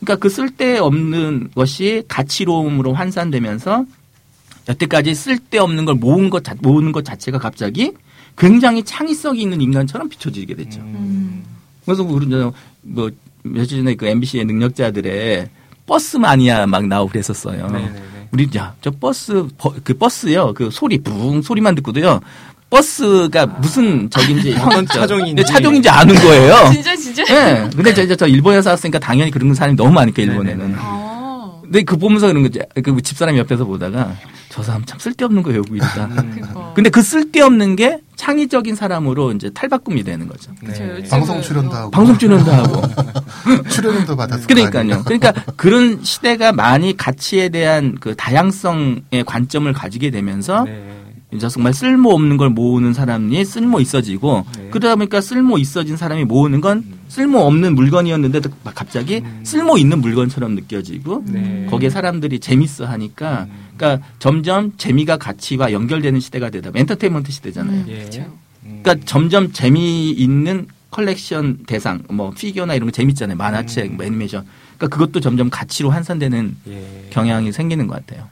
그러니까 0.00 0.16
그 0.22 0.28
쓸데없는 0.28 1.50
것이 1.54 2.02
가치로움으로 2.08 2.92
환산되면서 2.94 3.84
여태까지 4.68 5.14
쓸데없는 5.14 5.84
걸 5.84 5.94
모은 5.96 6.30
것, 6.30 6.44
자- 6.44 6.54
모으는 6.60 6.92
것 6.92 7.04
자체가 7.04 7.38
갑자기 7.38 7.92
굉장히 8.36 8.82
창의성이 8.82 9.42
있는 9.42 9.60
인간처럼 9.60 10.08
비춰지게 10.08 10.54
됐죠. 10.54 10.80
음. 10.80 11.44
그래서 11.84 12.02
우리 12.02 12.26
뭐 12.82 13.10
며칠 13.42 13.78
전에 13.78 13.94
그 13.94 14.06
MBC의 14.06 14.44
능력자들의 14.46 15.48
버스 15.86 16.16
마니아 16.16 16.66
막 16.66 16.86
나오고 16.86 17.10
그랬었어요. 17.12 17.66
네네네. 17.68 18.02
우리 18.32 18.48
야저 18.54 18.90
버스 18.98 19.46
버- 19.58 19.74
그 19.84 19.94
버스요 19.94 20.52
그 20.54 20.70
소리 20.72 20.98
붕 20.98 21.40
소리만 21.42 21.74
듣고도요 21.76 22.20
버스가 22.74 23.46
무슨 23.46 24.08
어떤 24.60 24.86
저- 24.86 25.00
차종인지. 25.00 25.34
네, 25.34 25.44
차종인지 25.44 25.88
아는 25.88 26.14
거예요. 26.16 26.54
진짜 26.72 26.96
진짜. 26.96 27.22
예. 27.30 27.70
근데 27.74 27.94
저, 27.94 28.02
이제 28.02 28.16
저 28.16 28.26
일본에서 28.26 28.70
왔으니까 28.70 28.98
당연히 28.98 29.30
그런 29.30 29.54
사람이 29.54 29.76
너무 29.76 29.92
많으니까 29.92 30.22
일본에는. 30.22 30.58
네네네. 30.58 30.78
아. 30.80 31.52
근데 31.62 31.82
그 31.82 31.96
보면서 31.96 32.26
그런 32.26 32.42
거지. 32.42 32.60
그 32.82 33.00
집사람 33.00 33.36
옆에서 33.38 33.64
보다가 33.64 34.12
저 34.50 34.62
사람 34.62 34.84
참 34.84 34.98
쓸데없는 34.98 35.42
거 35.42 35.50
외우고 35.50 35.74
있다. 35.76 36.04
음. 36.06 36.30
그니까. 36.34 36.72
근데 36.74 36.90
그 36.90 37.00
쓸데없는 37.02 37.76
게 37.76 37.98
창의적인 38.16 38.74
사람으로 38.76 39.32
이제 39.32 39.50
탈바꿈이 39.50 40.02
되는 40.04 40.28
거죠. 40.28 40.52
네. 40.62 41.02
방송 41.08 41.40
출연도 41.40 41.74
하고 41.74 41.90
방송 41.90 42.18
출연도 42.18 42.50
하고. 42.52 42.82
출연도 43.70 44.14
받았을 44.16 44.46
거 44.46 44.54
그러니까요. 44.54 45.02
그러니까 45.04 45.32
그런 45.56 46.00
시대가 46.02 46.52
많이 46.52 46.96
가치에 46.96 47.48
대한 47.48 47.96
그 48.00 48.14
다양성의 48.14 49.24
관점을 49.26 49.72
가지게 49.72 50.10
되면서 50.10 50.64
네. 50.64 51.03
이제 51.34 51.48
정말 51.48 51.74
쓸모 51.74 52.10
없는 52.10 52.36
걸 52.36 52.50
모으는 52.50 52.92
사람이 52.92 53.44
쓸모 53.44 53.80
있어지고 53.80 54.44
네. 54.56 54.68
그러다 54.70 54.94
보니까 54.96 55.20
쓸모 55.20 55.58
있어진 55.58 55.96
사람이 55.96 56.24
모으는 56.24 56.60
건 56.60 56.84
쓸모 57.08 57.40
없는 57.40 57.74
물건이었는데 57.74 58.40
막 58.62 58.74
갑자기 58.74 59.22
음. 59.24 59.40
쓸모 59.42 59.76
있는 59.78 60.00
물건처럼 60.00 60.54
느껴지고 60.54 61.24
네. 61.26 61.66
거기에 61.70 61.90
사람들이 61.90 62.38
재밌어 62.38 62.86
하니까 62.86 63.46
음. 63.50 63.64
그러니까 63.76 64.06
점점 64.18 64.72
재미가 64.76 65.16
가치와 65.18 65.72
연결되는 65.72 66.20
시대가 66.20 66.50
되다. 66.50 66.70
엔터테인먼트 66.74 67.32
시대잖아요. 67.32 67.80
음, 67.80 67.86
예. 67.88 68.04
그쵸. 68.04 68.20
음. 68.64 68.80
그러니까 68.82 69.04
점점 69.06 69.52
재미있는 69.52 70.66
컬렉션 70.90 71.64
대상, 71.66 72.02
뭐 72.08 72.30
피규어나 72.30 72.74
이런 72.74 72.86
거 72.86 72.92
재밌잖아요. 72.92 73.36
만화책, 73.36 73.92
음. 73.92 73.96
뭐 73.96 74.06
애니메이션. 74.06 74.44
그러니까 74.78 74.96
그것도 74.96 75.20
점점 75.20 75.50
가치로 75.50 75.90
환산되는 75.90 76.56
예. 76.68 77.08
경향이 77.10 77.50
생기는 77.50 77.88
것 77.88 77.94
같아요. 78.06 78.28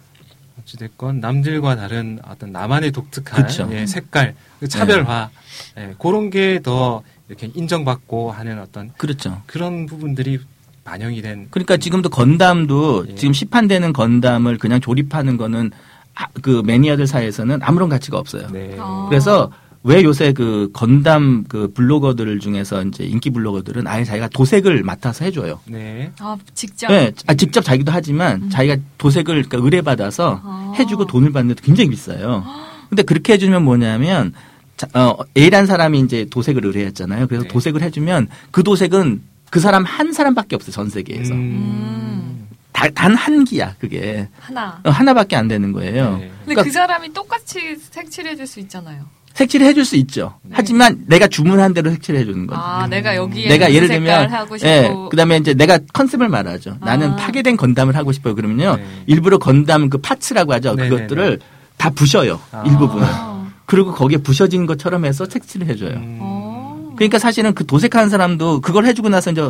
어찌됐건 0.77 1.21
남들과 1.21 1.77
다른 1.77 2.19
어떤 2.27 2.53
나만의 2.53 2.93
독특한 2.93 3.47
그쵸. 3.47 3.69
예, 3.73 3.87
색깔, 3.87 4.35
그 4.61 4.69
차별화 4.69 5.31
예, 5.79 5.95
그런 5.99 6.31
게 6.31 6.61
더 6.63 7.03
이렇게 7.29 7.51
인정받고 7.55 8.31
하는 8.31 8.59
어떤 8.61 8.93
그렇죠. 8.97 9.43
그런 9.47 9.87
부분들이 9.87 10.39
반영이 10.85 11.23
된 11.23 11.47
그러니까 11.51 11.77
지금도 11.77 12.09
건담도 12.11 13.07
예. 13.09 13.15
지금 13.15 13.33
시판되는 13.33 13.93
건담을 13.93 14.59
그냥 14.59 14.81
조립하는 14.81 15.37
거는 15.37 15.71
아, 16.15 16.27
그 16.43 16.63
매니아들 16.65 17.07
사이에서는 17.07 17.61
아무런 17.63 17.89
가치가 17.89 18.19
없어요. 18.19 18.49
네. 18.53 18.77
아. 18.79 19.07
그래서 19.09 19.51
왜 19.85 20.05
요새 20.05 20.33
그 20.33 20.71
건담 20.73 21.45
그 21.49 21.73
블로거들 21.73 22.39
중에서 22.39 22.85
이제 22.85 23.05
인기 23.05 23.31
블로거들은 23.31 23.87
아예 23.87 24.05
자기가 24.05 24.29
도색을 24.29 24.83
맡아서 24.85 25.25
해줘요. 25.25 25.61
네. 25.67 26.13
아 26.21 26.37
직접. 26.55 26.89
네, 26.89 27.13
아, 27.27 27.35
직접 27.35 27.63
자기도 27.63 27.91
하지만 27.91 28.43
음. 28.43 28.51
자기가 28.51 28.77
도색을 28.99 29.43
그러니까 29.45 29.59
의뢰받아서 29.59 30.41
아. 30.45 30.75
해주고 30.79 31.07
돈을 31.07 31.33
받는데 31.33 31.63
굉장히 31.65 31.91
비싸요. 31.91 32.45
근데 32.89 33.03
그렇게 33.03 33.33
해주면 33.33 33.65
뭐냐면 33.65 34.33
자, 34.77 34.87
어, 34.95 35.17
A란 35.37 35.67
사람이 35.67 36.01
이제 36.01 36.27
도색을 36.31 36.65
의뢰했잖아요. 36.65 37.27
그래서 37.27 37.45
네. 37.45 37.49
도색을 37.49 37.83
해주면 37.83 38.29
그 38.53 38.63
도색은 38.63 39.23
그 39.51 39.61
사람 39.61 39.85
한 39.85 40.13
사람밖에 40.13 40.55
없어요. 40.57 40.73
전 40.73 40.89
세계에서. 40.91 41.35
음. 41.35 42.49
단한 42.95 43.45
기야 43.45 43.77
그게 43.79 44.29
하나. 44.41 44.81
어, 44.85 44.91
하나밖에 44.91 45.37
안 45.37 45.47
되는 45.47 45.73
거예요. 45.73 46.17
네. 46.17 46.19
근데 46.19 46.33
그러니까 46.45 46.63
그 46.65 46.71
사람이 46.73 47.13
똑같이 47.13 47.77
색칠해줄 47.77 48.47
수 48.47 48.61
있잖아요. 48.61 49.05
색칠을 49.35 49.67
해줄 49.67 49.85
수 49.85 49.97
있죠. 49.97 50.35
네. 50.43 50.51
하지만 50.55 51.05
내가 51.07 51.27
주문한 51.27 51.73
대로 51.75 51.91
색칠을 51.91 52.21
해주는 52.21 52.47
거죠. 52.47 52.61
아, 52.61 52.87
내가 52.87 53.17
여기에 53.17 53.49
내가 53.49 53.73
예를 53.73 53.89
들면. 53.89 54.31
예, 54.65 54.91
그다음에 55.11 55.39
이제 55.39 55.55
내가 55.55 55.79
컨셉을 55.93 56.29
말하죠. 56.29 56.77
나는 56.81 57.11
아. 57.13 57.17
파괴된 57.17 57.57
건담을 57.57 57.97
하고 57.97 58.13
싶어요. 58.13 58.35
그러면요, 58.35 58.77
네. 58.77 58.85
일부러 59.07 59.39
건담 59.39 59.89
그 59.91 59.99
파츠라고 59.99 60.53
하죠. 60.55 60.75
네네네. 60.75 60.89
그것들을 60.97 61.41
다 61.79 61.91
부셔요. 61.91 62.41
아. 62.53 62.63
일부분을. 62.67 63.05
아. 63.09 63.51
그리고 63.65 63.93
거기에 63.95 64.19
부셔진 64.19 64.67
것처럼 64.67 65.05
해서 65.07 65.25
색칠을 65.25 65.67
해줘요. 65.69 65.91
음. 65.97 66.19
어. 66.21 66.93
그러니까 66.97 67.19
사실은 67.19 67.55
그 67.55 67.65
도색하는 67.65 68.11
사람도 68.11 68.61
그걸 68.61 68.85
해주고 68.85 69.09
나서 69.09 69.31
이제 69.31 69.41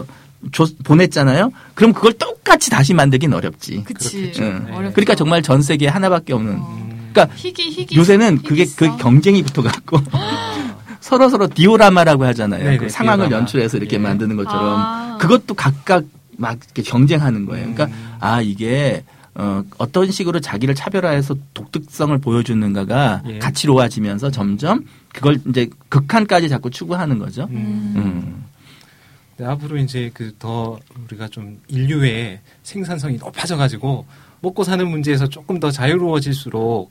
줘- 0.53 0.67
보냈잖아요. 0.85 1.51
그럼 1.75 1.93
그걸 1.93 2.13
똑같이 2.13 2.71
다시 2.71 2.95
만들긴 2.95 3.33
어렵지. 3.33 3.83
그치. 3.85 4.33
응. 4.39 4.65
네. 4.67 4.73
어렵죠. 4.73 4.95
그러니까 4.95 5.15
정말 5.17 5.43
전 5.43 5.61
세계에 5.61 5.89
하나밖에 5.89 6.33
없는. 6.35 6.57
어. 6.61 6.83
음. 7.13 7.15
그러니까 7.15 7.35
희귀 7.37 7.71
희귀. 7.71 7.97
요새는 7.97 8.39
희귀 8.39 8.49
그게 8.49 8.65
그. 8.77 8.97
경쟁이 8.97 9.43
붙어갖고 9.43 9.99
서로 11.01 11.29
서로 11.29 11.49
디오라마라고 11.49 12.25
하잖아요. 12.27 12.65
네네, 12.65 12.77
그 12.79 12.89
상황을 12.89 13.27
디오라마. 13.27 13.41
연출해서 13.43 13.77
이렇게 13.77 13.97
예. 13.97 13.99
만드는 14.01 14.37
것처럼 14.37 14.63
아. 14.81 15.19
그것도 15.21 15.55
각각 15.55 16.05
막 16.39 16.59
이렇게 16.65 16.83
경쟁하는 16.83 17.45
거예요. 17.47 17.73
그러니까 17.75 17.85
음. 17.97 18.17
아 18.21 18.41
이게 18.41 19.05
어, 19.35 19.63
어떤 19.79 20.11
식으로 20.11 20.41
자기를 20.41 20.75
차별화해서 20.75 21.35
독특성을 21.55 22.17
보여주는가가 22.19 23.23
예. 23.29 23.39
가치로워지면서 23.39 24.31
점점 24.31 24.85
그걸 25.13 25.39
이제 25.49 25.69
극한까지 25.89 26.49
자꾸 26.49 26.71
추구하는 26.71 27.19
거죠. 27.19 27.49
음. 27.51 27.95
음. 27.97 28.45
네, 29.39 29.47
앞으로 29.47 29.79
이제 29.79 30.11
그 30.15 30.33
더 30.39 30.79
우리가 31.05 31.29
좀 31.29 31.59
인류의 31.69 32.41
생산성이 32.63 33.17
높아져가지고 33.19 34.07
먹고 34.43 34.65
사는 34.65 34.87
문제에서 34.87 35.29
조금 35.29 35.59
더 35.61 35.71
자유로워질수록 35.71 36.91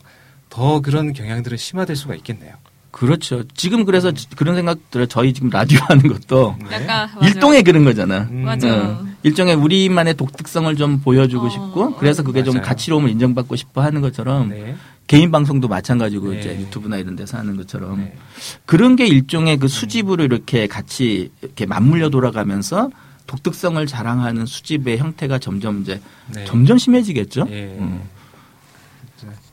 더 0.49 0.79
그런 0.81 1.13
경향들은 1.13 1.57
심화될 1.57 1.95
수가 1.95 2.15
있겠네요. 2.15 2.53
그렇죠. 2.91 3.43
지금 3.55 3.85
그래서 3.85 4.11
지- 4.11 4.27
그런 4.35 4.55
생각 4.55 4.91
들어요. 4.91 5.05
저희 5.07 5.31
지금 5.33 5.49
라디오 5.49 5.79
하는 5.87 6.03
것도 6.11 6.57
네. 6.69 6.85
일종의 7.23 7.63
그런 7.63 7.85
거잖아. 7.85 8.27
음. 8.31 8.43
맞아. 8.43 8.67
어, 8.75 9.05
일종의 9.23 9.55
우리만의 9.55 10.15
독특성을 10.15 10.75
좀 10.75 10.99
보여주고 10.99 11.45
어, 11.45 11.49
싶고 11.49 11.95
그래서 11.95 12.21
그게 12.23 12.43
좀 12.43 12.55
맞아요. 12.55 12.65
가치로움을 12.67 13.09
인정받고 13.11 13.55
싶어 13.55 13.81
하는 13.81 14.01
것처럼 14.01 14.49
네. 14.49 14.75
개인 15.07 15.31
방송도 15.31 15.69
마찬가지고 15.69 16.31
네. 16.31 16.39
이제 16.39 16.57
유튜브나 16.59 16.97
이런 16.97 17.15
데서 17.15 17.37
하는 17.37 17.55
것처럼 17.55 17.97
네. 17.99 18.15
그런 18.65 18.97
게 18.97 19.07
일종의 19.07 19.57
그 19.57 19.67
수집으로 19.69 20.23
이렇게 20.25 20.67
같이 20.67 21.31
이렇게 21.41 21.65
맞물려 21.65 22.09
돌아가면서 22.09 22.89
독특성을 23.27 23.85
자랑하는 23.87 24.45
수집의 24.45 24.97
형태가 24.97 25.39
점점 25.39 25.81
이제 25.81 26.01
네. 26.33 26.45
점점 26.45 26.77
심해지겠죠. 26.77 27.47
예. 27.49 27.75
음. 27.79 28.01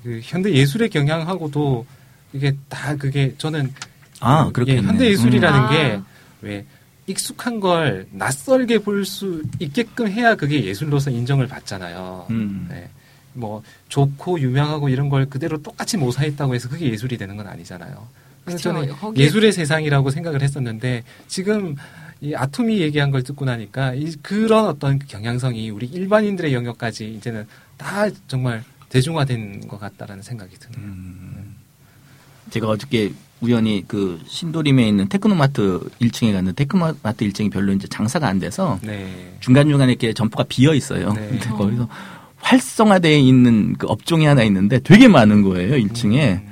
그 0.02 0.20
현대 0.22 0.52
예술의 0.52 0.88
경향하고도 0.90 1.86
이게 2.32 2.56
다 2.68 2.94
그게 2.96 3.34
저는 3.38 3.72
아, 4.20 4.46
그, 4.46 4.52
그렇겠네. 4.52 4.82
예, 4.82 4.86
현대 4.86 5.06
예술이라는 5.10 5.60
음. 5.60 6.04
게왜 6.42 6.64
익숙한 7.06 7.60
걸 7.60 8.06
낯설게 8.12 8.78
볼 8.78 9.04
수 9.04 9.42
있게끔 9.58 10.08
해야 10.08 10.34
그게 10.34 10.64
예술로서 10.64 11.10
인정을 11.10 11.46
받잖아요. 11.48 12.26
음. 12.30 12.66
네. 12.70 12.88
뭐 13.34 13.62
좋고 13.88 14.40
유명하고 14.40 14.88
이런 14.88 15.08
걸 15.08 15.26
그대로 15.26 15.62
똑같이 15.62 15.96
모사했다고 15.96 16.54
해서 16.54 16.68
그게 16.68 16.90
예술이 16.90 17.16
되는 17.16 17.36
건 17.36 17.46
아니잖아요. 17.46 18.08
그래서 18.44 18.56
그쵸. 18.56 18.72
저는 18.72 18.94
거기에- 18.96 19.16
예술의 19.18 19.52
세상이라고 19.52 20.10
생각을 20.10 20.42
했었는데 20.42 21.04
지금 21.28 21.76
이 22.20 22.34
아토미 22.34 22.80
얘기한 22.80 23.10
걸 23.10 23.22
듣고 23.22 23.44
나니까 23.44 23.94
이 23.94 24.12
그런 24.22 24.66
어떤 24.66 24.98
경향성이 24.98 25.70
우리 25.70 25.86
일반인들의 25.86 26.52
영역까지 26.52 27.14
이제는 27.14 27.46
다 27.76 28.08
정말 28.26 28.64
대중화된 28.88 29.68
것 29.68 29.78
같다라는 29.78 30.22
생각이 30.22 30.56
드네요. 30.56 30.80
음. 30.80 31.54
제가 32.50 32.68
어저께 32.68 33.12
우연히 33.40 33.84
그 33.86 34.20
신도림에 34.26 34.88
있는 34.88 35.08
테크노마트 35.08 35.80
1층에 36.00 36.32
갔는데 36.32 36.64
테크노마트 36.64 37.24
1층이 37.24 37.52
별로 37.52 37.72
이제 37.72 37.86
장사가 37.86 38.26
안 38.26 38.40
돼서 38.40 38.80
네. 38.82 39.36
중간중간에 39.40 39.92
이렇게 39.92 40.12
점포가 40.12 40.44
비어 40.48 40.74
있어요. 40.74 41.12
네. 41.12 41.28
근데 41.28 41.48
거기서 41.50 41.88
활성화되어 42.38 43.16
있는 43.16 43.74
그 43.74 43.86
업종이 43.86 44.26
하나 44.26 44.42
있는데 44.44 44.80
되게 44.80 45.06
많은 45.06 45.42
거예요. 45.42 45.76
1층에 45.76 46.40
음. 46.40 46.48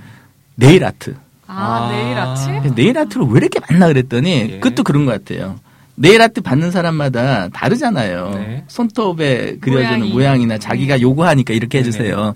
네일 0.55 0.85
아트. 0.85 1.16
아, 1.46 1.88
아. 1.88 1.90
내일 1.92 2.18
아침? 2.18 2.59
그래서 2.59 2.74
네일 2.74 2.98
아트를 2.98 3.26
왜 3.28 3.38
이렇게 3.38 3.61
많나 3.61 3.87
그랬더니 3.88 4.30
예. 4.30 4.59
그것도 4.59 4.82
그런 4.82 5.04
것 5.06 5.12
같아요. 5.12 5.59
네일 5.94 6.20
아트 6.20 6.40
받는 6.42 6.70
사람마다 6.70 7.48
다르잖아요. 7.48 8.30
네. 8.35 8.64
손톱에 8.68 9.56
그려주는 9.61 9.98
모양이. 10.00 10.12
모양이나 10.12 10.59
자기가 10.59 10.96
네. 10.96 11.02
요구하니까 11.02 11.54
이렇게 11.54 11.78
해주세요. 11.78 12.35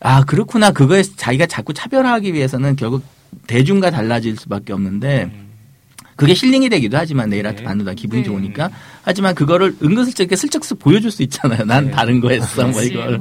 아 0.00 0.24
그렇구나. 0.24 0.70
그거에 0.70 1.02
자기가 1.02 1.46
자꾸 1.46 1.74
차별화하기 1.74 2.32
위해서는 2.32 2.76
결국 2.76 3.02
대중과 3.46 3.90
달라질 3.90 4.36
수밖에 4.36 4.72
없는데 4.72 5.24
음. 5.24 5.49
그게 6.20 6.34
힐링이 6.34 6.68
되기도 6.68 6.96
하지만 6.96 7.30
네일 7.30 7.46
아트 7.46 7.58
네. 7.58 7.64
받는다 7.64 7.94
기분이 7.94 8.22
네. 8.22 8.26
좋으니까 8.28 8.70
하지만 9.02 9.34
그거를 9.34 9.74
은근슬쩍 9.82 10.20
이렇게 10.24 10.36
슬쩍슬 10.36 10.76
보여줄 10.78 11.10
수 11.10 11.22
있잖아요. 11.22 11.64
난 11.64 11.86
네. 11.86 11.90
다른 11.90 12.20
거 12.20 12.30
했어 12.30 12.66
뭐. 12.66 12.82
이걸. 12.82 13.18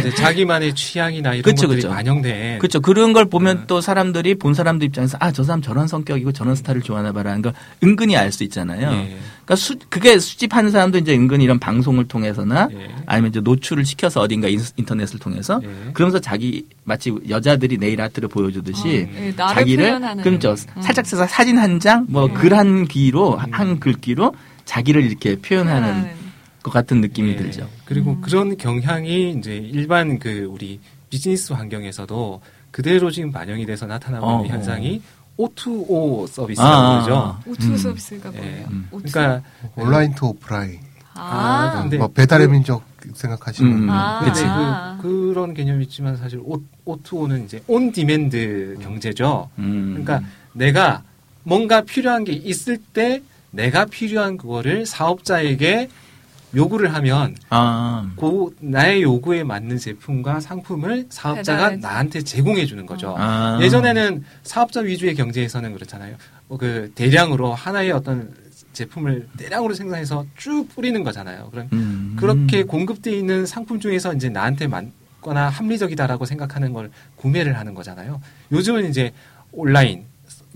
이제 0.00 0.14
자기만의 0.14 0.74
취향이나 0.74 1.34
이런 1.34 1.42
그쵸, 1.42 1.66
것들이 1.66 1.82
그쵸. 1.82 1.90
반영된 1.94 2.58
그렇죠. 2.58 2.80
그런 2.80 3.12
걸 3.12 3.26
보면 3.26 3.56
네. 3.58 3.64
또 3.66 3.80
사람들이 3.80 4.36
본 4.36 4.54
사람들 4.54 4.86
입장에서 4.86 5.16
아 5.20 5.30
저 5.32 5.44
사람 5.44 5.60
저런 5.62 5.86
성격이고 5.86 6.32
저런 6.32 6.54
스타일을 6.56 6.82
좋아하나 6.82 7.12
봐라는 7.12 7.42
걸 7.42 7.52
은근히 7.84 8.16
알 8.16 8.32
수 8.32 8.42
있잖아요. 8.44 8.90
예. 8.92 9.16
그러니까 9.44 9.56
수, 9.56 9.76
그게 9.88 10.18
수집하는 10.18 10.70
사람도 10.70 10.98
이제 10.98 11.14
은근히 11.14 11.44
이런 11.44 11.58
방송을 11.58 12.06
통해서나 12.08 12.68
예. 12.72 12.88
아니면 13.06 13.30
이제 13.30 13.40
노출을 13.40 13.84
시켜서 13.84 14.20
어딘가 14.20 14.48
인- 14.48 14.60
인터넷을 14.76 15.18
통해서 15.20 15.60
예. 15.64 15.92
그러면서 15.92 16.18
자기 16.18 16.66
마치 16.84 17.12
여자들이 17.28 17.78
네일 17.78 18.00
아트를 18.00 18.28
보여주듯이 18.28 19.08
어, 19.10 19.16
예, 19.20 19.32
나를 19.36 19.54
자기를. 19.54 20.00
그렇죠. 20.22 20.54
음. 20.76 20.82
살짝 20.82 21.06
써서 21.06 21.26
사진 21.26 21.57
한 21.58 21.80
장, 21.80 22.06
뭐 22.08 22.28
글 22.28 22.54
한 22.54 22.86
귀로 22.86 23.36
한 23.36 23.78
글귀로 23.80 24.34
자기를 24.64 25.02
이렇게 25.04 25.36
표현하는. 25.36 26.18
것 26.60 26.72
같은 26.72 27.00
느낌이 27.00 27.30
예. 27.30 27.36
들죠. 27.36 27.68
그리고 27.84 28.10
음. 28.10 28.20
그런 28.20 28.56
경향이 28.56 29.30
이제 29.38 29.54
일반 29.56 30.18
그 30.18 30.44
우리 30.50 30.80
비즈니스 31.08 31.52
환경에서도 31.52 32.40
그대로 32.72 33.12
지금 33.12 33.30
반영이 33.30 33.64
돼서 33.64 33.86
나타나고 33.86 34.26
어, 34.26 34.36
있는 34.42 34.50
어. 34.50 34.54
현상이 34.58 35.00
O2O 35.38 36.26
서비스라고 36.26 37.04
그러죠. 37.04 37.38
O2 37.46 37.66
음. 37.68 37.76
서비스가 37.76 38.32
예. 38.34 38.38
뭐예요? 38.38 38.66
음. 38.72 38.88
O2. 38.90 39.04
그러니까 39.12 39.48
online 39.76 40.14
to 40.14 40.26
offline. 40.26 40.80
아, 41.14 41.80
근데 41.82 41.96
뭐 41.96 42.08
배달의 42.08 42.48
민족 42.48 42.82
생각하시면 43.14 43.72
음. 43.84 43.90
아. 43.90 44.20
근데 44.24 44.40
아. 44.44 44.98
그, 45.00 45.30
그런 45.32 45.54
개념이 45.54 45.84
있지만 45.84 46.16
사실 46.16 46.40
O, 46.44 46.60
O2O는 46.84 47.44
이제 47.44 47.62
on 47.68 47.92
demand 47.92 48.78
경제죠. 48.82 49.48
음. 49.58 50.02
그러니까 50.04 50.28
내가 50.52 51.04
뭔가 51.48 51.80
필요한 51.80 52.24
게 52.24 52.32
있을 52.32 52.76
때 52.76 53.22
내가 53.50 53.86
필요한 53.86 54.36
그거를 54.36 54.84
사업자에게 54.84 55.88
요구를 56.54 56.92
하면 56.94 57.36
아, 57.48 58.10
그 58.16 58.54
나의 58.60 59.02
요구에 59.02 59.44
맞는 59.44 59.78
제품과 59.78 60.40
상품을 60.40 61.06
사업자가. 61.08 61.76
나한테 61.76 62.20
제공해 62.22 62.66
주는 62.66 62.84
거죠. 62.84 63.14
아. 63.18 63.58
예전에는 63.62 64.24
사업자 64.42 64.80
위주의 64.80 65.14
경제에서는 65.14 65.72
그렇잖아요. 65.72 66.16
뭐그 66.48 66.92
대량으로 66.94 67.54
하나의 67.54 67.92
어떤 67.92 68.34
제품을 68.74 69.28
대량으로 69.38 69.72
생산해서 69.72 70.26
쭉 70.36 70.68
뿌리는 70.74 71.02
거잖아요. 71.02 71.48
그럼 71.50 71.68
음. 71.72 72.16
그렇게 72.18 72.62
공급되어 72.64 73.14
있는 73.14 73.46
상품 73.46 73.80
중에서 73.80 74.12
이제 74.12 74.28
나한테 74.28 74.66
맞거나 74.66 75.48
합리적이다라고 75.48 76.26
생각하는 76.26 76.74
걸 76.74 76.90
구매를 77.16 77.58
하는 77.58 77.72
거잖아요. 77.72 78.20
요즘은 78.52 78.90
이제 78.90 79.12
온라인 79.52 80.04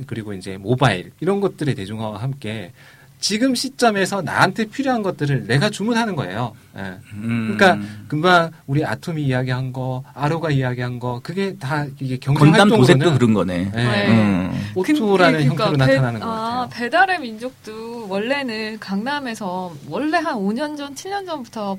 그리고 0.06 0.32
이제 0.32 0.56
모바일 0.56 1.12
이런 1.20 1.40
것들의 1.40 1.74
대중화와 1.74 2.22
함께 2.22 2.72
지금 3.20 3.54
시점에서 3.54 4.20
나한테 4.20 4.64
필요한 4.64 5.02
것들을 5.02 5.46
내가 5.46 5.70
주문하는 5.70 6.16
거예요. 6.16 6.56
예. 6.76 6.94
음. 7.12 7.54
그러니까 7.56 7.86
금방 8.08 8.50
우리 8.66 8.84
아톰이 8.84 9.22
이야기한 9.22 9.72
거, 9.72 10.02
아로가 10.12 10.50
이야기한 10.50 10.98
거, 10.98 11.20
그게 11.22 11.56
다 11.56 11.86
이게 12.00 12.16
경제 12.16 12.40
건담 12.40 12.68
도색도 12.68 13.12
그런 13.14 13.32
거네. 13.32 13.70
예. 13.76 13.76
네. 13.80 14.08
음. 14.08 14.50
오토라는 14.74 15.38
근- 15.38 15.48
형태로 15.50 15.70
그러니까 15.72 15.86
배- 15.86 15.94
나타나는 15.94 16.18
것 16.20 16.26
아, 16.26 16.30
같아요. 16.32 16.68
배달의 16.70 17.20
민족도 17.20 18.08
원래는 18.08 18.80
강남에서 18.80 19.72
원래 19.88 20.16
한 20.18 20.34
5년 20.34 20.76
전, 20.76 20.92
7년 20.96 21.24
전부터 21.24 21.78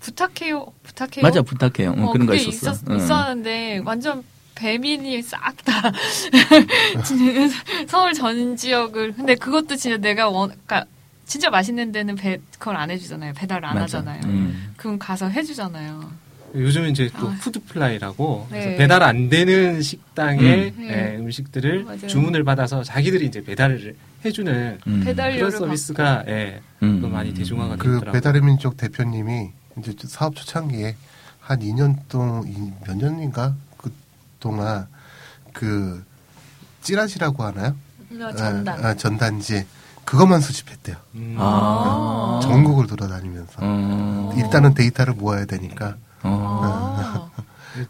부탁해요, 0.00 0.64
부탁해요. 0.84 1.22
맞아 1.22 1.42
부탁해요. 1.42 1.90
어, 1.98 2.04
어, 2.06 2.12
그런 2.12 2.26
거 2.26 2.34
있었어. 2.34 2.70
있었, 2.70 2.84
응. 2.90 2.96
있었는데 2.96 3.82
완전 3.84 4.22
배민이 4.58 5.22
싹 5.22 5.54
다 5.64 5.92
서울 7.86 8.12
전 8.12 8.56
지역을 8.56 9.12
근데 9.14 9.34
그것도 9.36 9.76
진짜 9.76 9.96
내가 9.96 10.28
원 10.28 10.48
그러니까 10.50 10.84
진짜 11.26 11.50
맛있는 11.50 11.92
데는 11.92 12.16
배 12.16 12.38
그걸 12.58 12.76
안 12.76 12.90
해주잖아요 12.90 13.32
배달 13.36 13.64
안 13.64 13.74
맞아. 13.74 13.98
하잖아요 13.98 14.20
음. 14.24 14.72
그럼 14.76 14.98
가서 14.98 15.28
해주잖아요 15.28 16.10
요즘은 16.54 16.90
이제 16.90 17.10
또 17.18 17.28
아. 17.28 17.36
푸드플라이라고 17.40 18.48
네. 18.50 18.76
배달 18.76 19.02
안 19.02 19.28
되는 19.28 19.82
식당의 19.82 20.72
음. 20.78 20.88
예, 20.88 21.16
음식들을 21.18 21.84
맞아요. 21.84 22.06
주문을 22.06 22.42
받아서 22.42 22.82
자기들이 22.82 23.26
이제 23.26 23.42
배달을 23.44 23.94
해주는 24.24 24.78
음. 24.86 25.04
그런 25.04 25.50
서비스가 25.50 26.24
예, 26.26 26.62
음. 26.82 27.00
또 27.02 27.08
많이 27.08 27.34
대중화가 27.34 27.76
그 27.76 27.84
됐더라고요. 27.92 28.12
배달의 28.12 28.40
민족 28.42 28.78
대표님이 28.78 29.50
이제 29.78 29.92
사업 30.06 30.34
초창기에 30.36 30.96
한 31.40 31.58
2년 31.60 31.96
동안 32.08 32.44
이- 32.48 32.72
몇 32.86 32.96
년인가 32.96 33.50
그 33.50 33.67
동안 34.40 34.86
그 35.52 36.04
찌라시라고 36.82 37.42
하나요? 37.42 37.76
받아. 38.08 38.32
전단 38.34 38.84
아, 38.84 38.88
아, 38.88 38.94
전단지 38.94 39.66
그것만 40.04 40.40
수집했대요. 40.40 40.96
음. 41.16 41.36
아. 41.38 42.40
전국을 42.42 42.86
돌아다니면서 42.86 43.58
어. 43.58 44.34
일단은 44.36 44.74
데이터를 44.74 45.14
모아야 45.14 45.44
되니까 45.44 45.96
어. 46.22 46.60
아. 46.64 47.30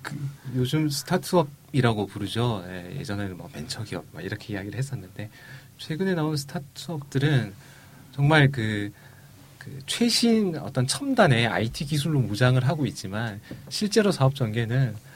그 0.03 0.19
요즘 0.57 0.89
스타트업이라고 0.89 2.07
부르죠. 2.07 2.65
예, 2.69 2.97
예전에는 2.99 3.37
뭐 3.37 3.49
벤처기업 3.49 4.05
막 4.13 4.25
이렇게 4.25 4.55
이야기를 4.55 4.79
했었는데 4.79 5.31
최근에 5.79 6.15
나온 6.15 6.37
스타트업들은 6.37 7.55
정말 8.13 8.51
그, 8.51 8.91
그 9.59 9.79
최신 9.87 10.57
어떤 10.57 10.87
첨단의 10.87 11.47
IT 11.47 11.85
기술로 11.87 12.19
무장을 12.21 12.63
하고 12.67 12.85
있지만 12.87 13.41
실제로 13.69 14.11
사업 14.11 14.35
전개는 14.35 14.95
아, 14.95 15.08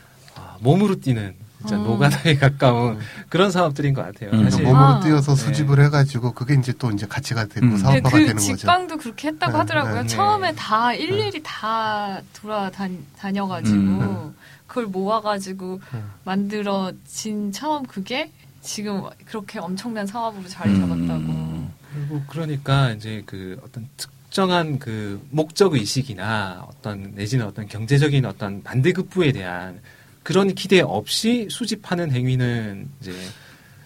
몸으로 0.63 1.01
뛰는 1.01 1.35
진짜 1.63 1.77
음. 1.77 1.85
노가다에 1.85 2.37
가까운 2.37 2.99
그런 3.29 3.51
사업들인 3.51 3.95
것 3.95 4.03
같아요. 4.03 4.31
음. 4.33 4.45
사실 4.45 4.65
몸으로 4.65 4.85
아. 4.85 5.01
뛰어서 5.01 5.35
네. 5.35 5.43
수집을 5.43 5.83
해가지고 5.85 6.33
그게 6.33 6.55
이제 6.55 6.73
또 6.79 6.91
이제 6.91 7.07
가치가 7.07 7.47
되고 7.47 7.67
음. 7.67 7.77
사업화가 7.77 8.11
그 8.11 8.19
되는 8.19 8.35
거죠. 8.35 8.57
직방도 8.57 8.97
그렇게 8.97 9.29
했다고 9.29 9.53
네, 9.53 9.59
하더라고요. 9.59 10.03
네. 10.03 10.09
처음에 10.09 10.55
다 10.55 10.93
일일이 10.93 11.41
다 11.45 12.21
돌아다녀가지고 12.33 13.77
음. 13.77 14.35
그걸 14.67 14.87
모아가지고 14.87 15.81
음. 15.95 16.11
만들어진 16.25 17.53
처음 17.53 17.85
그게 17.87 18.33
지금 18.61 19.03
그렇게 19.25 19.59
엄청난 19.59 20.07
사업으로 20.07 20.49
자리 20.49 20.71
음. 20.71 20.81
잡았다고. 20.81 21.73
그리고 21.95 22.23
그러니까 22.27 22.91
이제 22.93 23.23
그 23.27 23.61
어떤 23.63 23.89
특정한 23.97 24.79
그 24.79 25.25
목적 25.31 25.75
의식이나 25.75 26.67
어떤 26.67 27.13
내지는 27.15 27.47
어떤 27.47 27.69
경제적인 27.69 28.25
어떤 28.25 28.63
반대급부에 28.63 29.33
대한 29.33 29.81
그런 30.23 30.55
기대 30.55 30.81
없이 30.81 31.49
수집하는 31.51 32.11
행위는 32.13 32.89
이제 33.01 33.13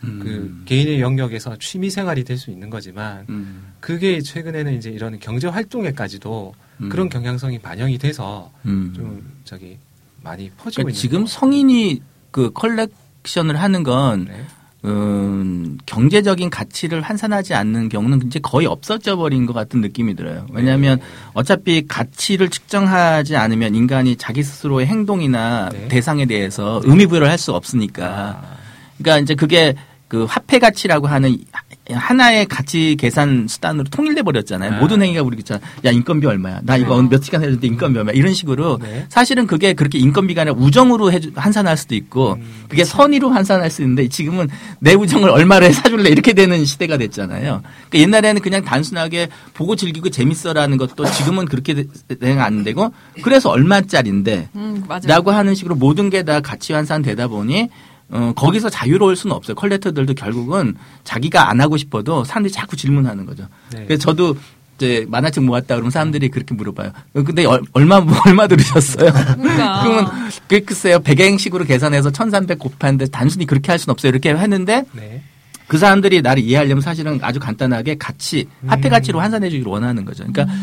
음. 0.05 0.21
그 0.23 0.63
개인의 0.67 1.01
영역에서 1.01 1.57
취미 1.59 1.91
생활이 1.91 2.25
될 2.25 2.37
수 2.37 2.51
있는 2.51 2.69
거지만 2.71 3.25
음. 3.31 3.73
그게 3.81 4.21
최근에는 4.21 4.75
이제 4.75 4.91
이런 4.91 5.19
경제 5.19 5.49
활동에까지도 5.49 6.55
음. 6.83 6.89
그런 6.91 7.09
경향성이 7.09 7.59
반영이 7.59 7.99
돼서 7.99 8.53
음. 8.67 8.93
좀 8.95 9.41
저기 9.45 9.79
많이 10.23 10.51
퍼지고 10.51 10.83
그러니까 10.83 10.91
있는 10.91 10.93
지금 11.01 11.21
것 11.23 11.31
성인이 11.31 12.03
그 12.31 12.51
컬렉션을 12.53 13.59
하는 13.61 13.83
건. 13.83 14.27
네. 14.27 14.45
음, 14.87 15.79
경제적인 15.87 16.51
가치를 16.51 17.01
환산하지 17.03 17.55
않는 17.55 17.89
경우는 17.89 18.23
이제 18.27 18.39
거의 18.39 18.67
없어져 18.67 19.17
버린 19.17 19.45
것 19.47 19.53
같은 19.53 19.81
느낌이 19.81 20.15
들어요. 20.15 20.47
왜냐하면 20.53 20.99
네. 20.99 21.05
어차피 21.35 21.87
가치를 21.87 22.49
측정하지 22.51 23.37
않으면 23.37 23.75
인간이 23.75 24.17
자기 24.17 24.43
스스로의 24.43 24.87
행동이나 24.87 25.71
네. 25.73 25.89
대상에 25.89 26.27
대해서 26.27 26.81
의미 26.85 27.07
부여를 27.07 27.29
할 27.29 27.37
수 27.37 27.53
없으니까. 27.53 28.07
아, 28.07 28.57
그러니까 28.97 29.23
이제 29.23 29.35
그게 29.35 29.75
그 30.09 30.25
화폐 30.25 30.59
가치라고 30.59 31.07
하는 31.07 31.37
하나의 31.91 32.47
가치 32.47 32.97
계산 32.99 33.47
수단으로 33.49 33.85
통일돼 33.91 34.23
버렸잖아요. 34.23 34.75
아. 34.75 34.79
모든 34.81 35.03
행위가 35.03 35.23
우리 35.23 35.39
있잖아. 35.39 35.61
야 35.85 35.91
인건비 35.93 36.27
얼마야? 36.27 36.61
나 36.65 36.77
이거 36.77 36.97
어. 36.97 37.03
몇 37.03 37.23
시간 37.23 37.41
해줬는데 37.43 37.67
인건비 37.69 37.99
얼마야? 37.99 38.15
이런 38.15 38.35
식으로 38.35 38.79
네. 38.83 39.07
사실은 39.09 39.47
그게 39.47 39.73
그렇게 39.73 39.99
인건비가 39.99 40.43
아니라 40.43 40.57
우정으로 40.57 41.13
해주, 41.13 41.31
환산할 41.37 41.77
수도 41.77 41.95
있고 41.95 42.33
음, 42.35 42.65
그게 42.69 42.85
선의로 42.85 43.31
환산할 43.31 43.71
수 43.71 43.83
있는데 43.83 44.09
지금은 44.09 44.49
내 44.81 44.95
우정을 44.95 45.31
얼마를 45.31 45.73
사줄래 45.73 46.11
이렇게 46.11 46.33
되는 46.33 46.65
시대가 46.65 46.97
됐잖아요. 46.99 47.63
그러니까 47.89 47.99
옛날에는 47.99 48.43
그냥 48.43 48.65
단순하게 48.65 49.29
보고 49.55 49.77
즐기고 49.77 50.11
재밌어라는 50.11 50.79
것도 50.79 51.05
지금은 51.11 51.45
그렇게 51.47 51.75
되- 51.75 52.39
안 52.41 52.65
되고 52.65 52.93
그래서 53.23 53.51
얼마짜리인데 53.51 54.49
음. 54.57 54.85
라고 55.05 55.31
하는 55.31 55.55
식으로 55.55 55.75
모든 55.77 56.11
게 56.11 56.27
다 56.27 56.41
가치 56.41 56.73
환산되다 56.73 57.29
보니 57.29 57.69
어, 58.11 58.33
거기서 58.37 58.71
자유로울 58.71 59.17
수는 59.17 59.35
없어요. 59.35 59.55
컬렉터들도 59.57 60.15
결국은 60.15 60.75
자기가 61.05 61.49
안 61.51 61.61
하고 61.61 61.77
싶어도 61.77 62.23
사람들이 62.25 62.53
자꾸 62.53 62.77
질문하는 62.77 63.27
거죠. 63.27 63.47
네. 63.73 63.85
그래서 63.87 64.01
저도 64.03 64.37
이제 64.77 65.07
만화책 65.09 65.43
모았다 65.45 65.75
그러면 65.75 65.91
사람들이 65.91 66.29
그렇게 66.29 66.55
물어봐요. 66.55 66.89
어, 67.15 67.23
근데 67.23 67.45
얼- 67.47 67.63
얼마 67.73 67.97
얼마 68.27 68.47
들으셨어요? 68.47 69.11
그러니까. 69.13 69.83
그러면 69.85 70.07
그 70.49 70.61
글쎄요 70.65 71.01
백행식으로 71.01 71.65
계산해서 71.65 72.11
1,300 72.13 72.59
곱하는데 72.59 73.07
단순히 73.07 73.47
그렇게 73.47 73.73
할 73.73 73.79
수는 73.79 73.93
없어요. 73.93 74.11
이렇게 74.11 74.31
했는데 74.35 74.85
네. 74.93 75.23
그 75.67 75.79
사람들이 75.79 76.23
나를 76.23 76.45
이해하려면 76.45 76.81
사실은 76.83 77.19
아주 77.23 77.41
간단하게 77.41 77.97
가치 77.99 78.47
화폐 78.69 78.89
음. 78.89 78.91
가치로 78.91 79.19
환산해 79.19 79.51
주기를 79.51 79.69
원하는 79.73 80.05
거죠. 80.05 80.25
그러니까 80.27 80.55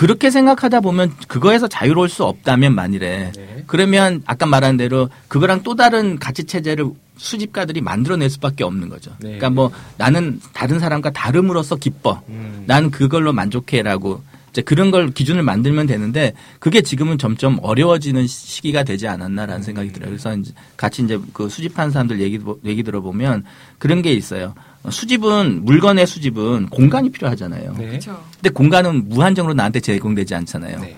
그렇게 0.00 0.30
생각하다 0.30 0.80
보면 0.80 1.12
그거에서 1.28 1.68
자유로울 1.68 2.08
수 2.08 2.24
없다면 2.24 2.74
만일에 2.74 3.32
네. 3.36 3.64
그러면 3.66 4.22
아까 4.24 4.46
말한 4.46 4.78
대로 4.78 5.10
그거랑 5.28 5.62
또 5.62 5.74
다른 5.74 6.18
가치 6.18 6.44
체제를 6.44 6.86
수집가들이 7.18 7.82
만들어낼 7.82 8.30
수밖에 8.30 8.64
없는 8.64 8.88
거죠. 8.88 9.10
네. 9.18 9.36
그러니까 9.36 9.50
뭐 9.50 9.70
나는 9.98 10.40
다른 10.54 10.78
사람과 10.78 11.10
다름으로써 11.10 11.76
기뻐. 11.76 12.22
음. 12.30 12.64
난 12.66 12.90
그걸로 12.90 13.34
만족해라고 13.34 14.22
이제 14.48 14.62
그런 14.62 14.90
걸 14.90 15.10
기준을 15.10 15.42
만들면 15.42 15.86
되는데 15.86 16.32
그게 16.60 16.80
지금은 16.80 17.18
점점 17.18 17.58
어려워지는 17.60 18.26
시기가 18.26 18.84
되지 18.84 19.06
않았나라는 19.06 19.62
생각이 19.62 19.92
들어요. 19.92 20.12
그래서 20.12 20.34
이제 20.34 20.52
같이 20.78 21.02
이제 21.02 21.20
그 21.34 21.50
수집하는 21.50 21.90
사람들 21.90 22.22
얘기 22.22 22.40
얘기 22.64 22.82
들어보면 22.82 23.44
그런 23.78 24.00
게 24.00 24.14
있어요. 24.14 24.54
어, 24.82 24.90
수집은 24.90 25.64
물건의 25.64 26.06
수집은 26.06 26.68
공간이 26.70 27.10
필요하잖아요. 27.10 27.74
네. 27.76 27.88
그렇죠. 27.88 28.22
근데 28.34 28.50
공간은 28.50 29.08
무한정으로 29.08 29.54
나한테 29.54 29.80
제공되지 29.80 30.34
않잖아요. 30.34 30.80
네. 30.80 30.96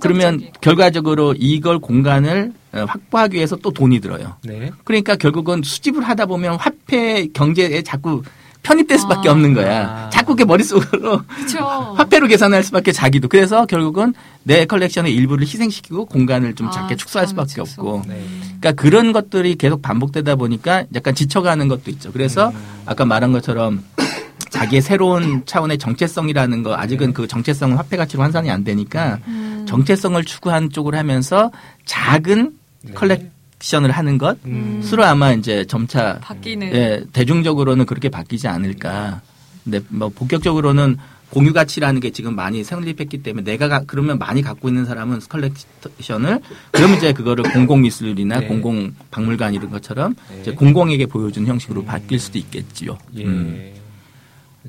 그러면 0.00 0.26
한정적인. 0.26 0.52
결과적으로 0.60 1.34
이걸 1.36 1.78
공간을 1.78 2.52
어, 2.72 2.84
확보하기 2.86 3.36
위해서 3.36 3.56
또 3.56 3.70
돈이 3.70 4.00
들어요. 4.00 4.36
네. 4.44 4.70
그러니까 4.84 5.16
결국은 5.16 5.62
수집을 5.64 6.02
하다 6.02 6.26
보면 6.26 6.56
화폐 6.56 7.26
경제에 7.28 7.82
자꾸 7.82 8.22
편입될 8.62 8.98
수밖에 8.98 9.28
아. 9.28 9.32
없는 9.32 9.54
거야. 9.54 10.06
아. 10.06 10.10
자꾸 10.10 10.36
그 10.36 10.42
머릿속으로 10.42 11.22
그렇죠. 11.26 11.58
화폐로 11.96 12.26
계산할 12.26 12.62
수밖에 12.62 12.92
자기도. 12.92 13.28
그래서 13.28 13.66
결국은 13.66 14.14
내 14.42 14.64
컬렉션의 14.66 15.14
일부를 15.14 15.46
희생시키고 15.46 16.06
공간을 16.06 16.54
좀 16.54 16.68
아, 16.68 16.70
작게 16.70 16.96
축소할 16.96 17.26
수밖에 17.28 17.54
축소. 17.54 17.82
없고. 17.82 18.02
네. 18.08 18.22
그러니까 18.60 18.72
그런 18.72 19.12
것들이 19.12 19.56
계속 19.56 19.82
반복되다 19.82 20.36
보니까 20.36 20.84
약간 20.94 21.14
지쳐가는 21.14 21.68
것도 21.68 21.90
있죠. 21.92 22.12
그래서 22.12 22.52
아까 22.86 23.04
말한 23.04 23.32
것처럼 23.32 23.82
자기의 24.50 24.82
새로운 24.82 25.42
차원의 25.46 25.78
정체성이라는 25.78 26.62
거 26.62 26.76
아직은 26.76 27.12
그 27.12 27.26
정체성은 27.26 27.76
화폐 27.76 27.96
가치로 27.96 28.22
환산이 28.22 28.50
안 28.50 28.64
되니까 28.64 29.18
음. 29.26 29.64
정체성을 29.68 30.22
추구하는 30.24 30.70
쪽으로 30.70 30.96
하면서 30.96 31.50
작은 31.84 32.52
네. 32.82 32.92
컬렉션을 32.94 33.90
하는 33.90 34.18
것 34.18 34.38
음. 34.46 34.80
수로 34.82 35.04
아마 35.04 35.32
이제 35.32 35.64
점차 35.64 36.18
바뀌는. 36.20 36.72
예, 36.74 37.04
대중적으로는 37.12 37.86
그렇게 37.86 38.08
바뀌지 38.08 38.46
않을까. 38.48 39.20
근데 39.64 39.80
뭐 39.88 40.08
본격적으로는 40.10 40.96
공유 41.30 41.52
가치라는 41.52 42.00
게 42.00 42.10
지금 42.10 42.34
많이 42.34 42.64
성립했기 42.64 43.22
때문에 43.22 43.44
내가 43.44 43.68
가- 43.68 43.82
그러면 43.86 44.18
많이 44.18 44.40
갖고 44.40 44.68
있는 44.68 44.86
사람은 44.86 45.20
컬렉션을 45.28 46.40
그러면 46.72 46.96
이제 46.96 47.12
그거를 47.12 47.44
공공 47.52 47.82
미술이나 47.82 48.40
네. 48.40 48.46
공공 48.46 48.94
박물관 49.10 49.52
이런 49.52 49.68
것처럼 49.70 50.14
네. 50.32 50.40
이제 50.40 50.52
공공에게 50.52 51.04
보여준 51.06 51.46
형식으로 51.46 51.82
음. 51.82 51.84
바뀔 51.86 52.18
수도 52.18 52.38
있겠지요. 52.38 52.96
예. 53.16 53.24
음. 53.24 53.72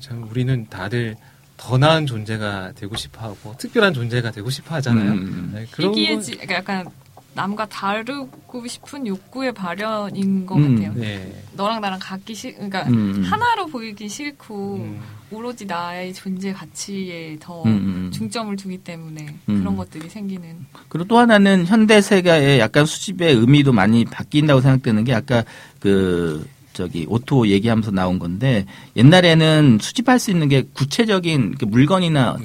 참 0.02 0.28
우리는 0.30 0.66
다들 0.70 1.16
더 1.56 1.78
나은 1.78 2.06
존재가 2.06 2.74
되고 2.76 2.96
싶어하고 2.96 3.56
특별한 3.58 3.94
존재가 3.94 4.32
되고 4.32 4.50
싶어하잖아요. 4.50 5.12
음. 5.12 5.52
네, 5.54 5.66
그런 5.72 5.92
거- 5.92 5.98
희귀해지, 5.98 6.32
그러니까 6.38 6.56
약간 6.56 6.86
남과 7.34 7.68
다르고 7.68 8.68
싶은 8.68 9.08
욕구의 9.08 9.54
발현인 9.54 10.46
것 10.46 10.56
음. 10.56 10.76
같아요. 10.76 10.94
네. 10.96 11.44
너랑 11.56 11.82
나랑 11.82 12.00
같기 12.00 12.34
싫, 12.34 12.54
그러니까 12.54 12.84
음. 12.90 13.24
하나로 13.24 13.68
보이기 13.68 14.10
싫고 14.10 14.76
음. 14.76 15.00
오로지 15.32 15.66
나의 15.66 16.14
존재 16.14 16.52
가치에 16.52 17.38
더 17.40 17.62
음, 17.64 17.70
음. 17.70 18.12
중점을 18.12 18.56
두기 18.56 18.80
때문에 18.80 19.36
음. 19.48 19.60
그런 19.60 19.78
것들이 19.78 20.10
생기는. 20.10 20.66
그리고 20.88 21.08
또 21.08 21.18
하나는 21.18 21.66
현대 21.66 22.02
세계의 22.02 22.60
약간 22.60 22.86
수집의 22.86 23.36
의미도 23.36 23.72
많이 23.72 24.06
바뀐다고 24.06 24.62
생각되는 24.62 25.04
게 25.04 25.14
아까 25.14 25.44
그 25.80 26.48
저기 26.74 27.06
O2O 27.10 27.48
얘기하면서 27.48 27.92
나온 27.92 28.20
건데 28.20 28.66
옛날에는 28.96 29.80
수집할 29.82 30.18
수 30.18 30.32
있는 30.32 30.48
게 30.48 30.64
구체적인 30.74 31.56
그 31.60 31.66
물건이나 31.66 32.38
네. 32.38 32.44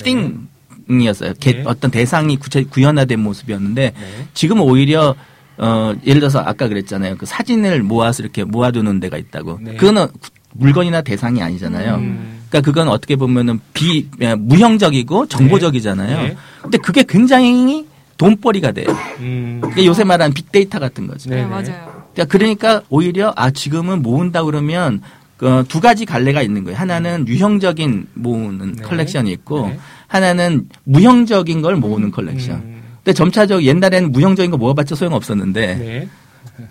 thing이었어요. 0.88 1.34
개- 1.40 1.52
네. 1.52 1.62
어떤 1.66 1.90
대상이 1.90 2.36
구체 2.36 2.62
구현화된 2.64 3.20
모습이었는데 3.20 3.92
네. 3.94 4.28
지금은 4.34 4.62
오히려 4.62 5.14
어 5.56 5.94
예를 6.06 6.20
들어서 6.20 6.40
아까 6.40 6.66
그랬잖아요. 6.68 7.16
그 7.16 7.26
사진을 7.26 7.82
모아서 7.82 8.22
이렇게 8.22 8.44
모아두는 8.44 9.00
데가 9.00 9.16
있다고. 9.16 9.60
네. 9.62 9.74
그거는 9.76 10.08
구- 10.08 10.30
물건이나 10.56 11.02
대상이 11.02 11.42
아니잖아요. 11.42 11.94
음. 11.96 12.40
그러니까 12.48 12.60
그건 12.70 12.88
어떻게 12.88 13.16
보면은 13.16 13.60
비 13.72 14.08
에, 14.20 14.34
무형적이고 14.34 15.26
정보적이잖아요. 15.26 16.22
네. 16.22 16.36
근데 16.62 16.78
그게 16.78 17.04
굉장히 17.08 17.86
돈벌이가 18.16 18.72
돼요. 18.72 18.86
음. 19.20 19.60
이게 19.72 19.86
요새 19.86 20.04
말하는 20.04 20.32
빅데이터 20.34 20.78
같은 20.78 21.06
거죠. 21.08 21.30
네, 21.30 21.36
네네. 21.36 21.48
맞아요. 21.48 22.04
그러니까, 22.14 22.24
그러니까 22.26 22.82
오히려 22.88 23.32
아 23.36 23.50
지금은 23.50 24.02
모은다 24.02 24.44
그러면 24.44 25.02
그 25.36 25.64
두 25.68 25.80
가지 25.80 26.04
갈래가 26.04 26.42
있는 26.42 26.64
거예요. 26.64 26.78
하나는 26.78 27.26
유형적인 27.26 28.08
모으는 28.14 28.74
네. 28.76 28.82
컬렉션이 28.82 29.32
있고 29.32 29.68
네. 29.68 29.78
하나는 30.06 30.68
무형적인 30.84 31.62
걸 31.62 31.76
모으는 31.76 32.10
컬렉션. 32.10 32.56
음. 32.56 32.82
근데 32.96 33.12
점차적 33.12 33.64
옛날에는 33.64 34.12
무형적인 34.12 34.50
거 34.50 34.56
모아봤자 34.56 34.94
소용 34.94 35.14
없었는데 35.14 35.74
네. 35.74 36.08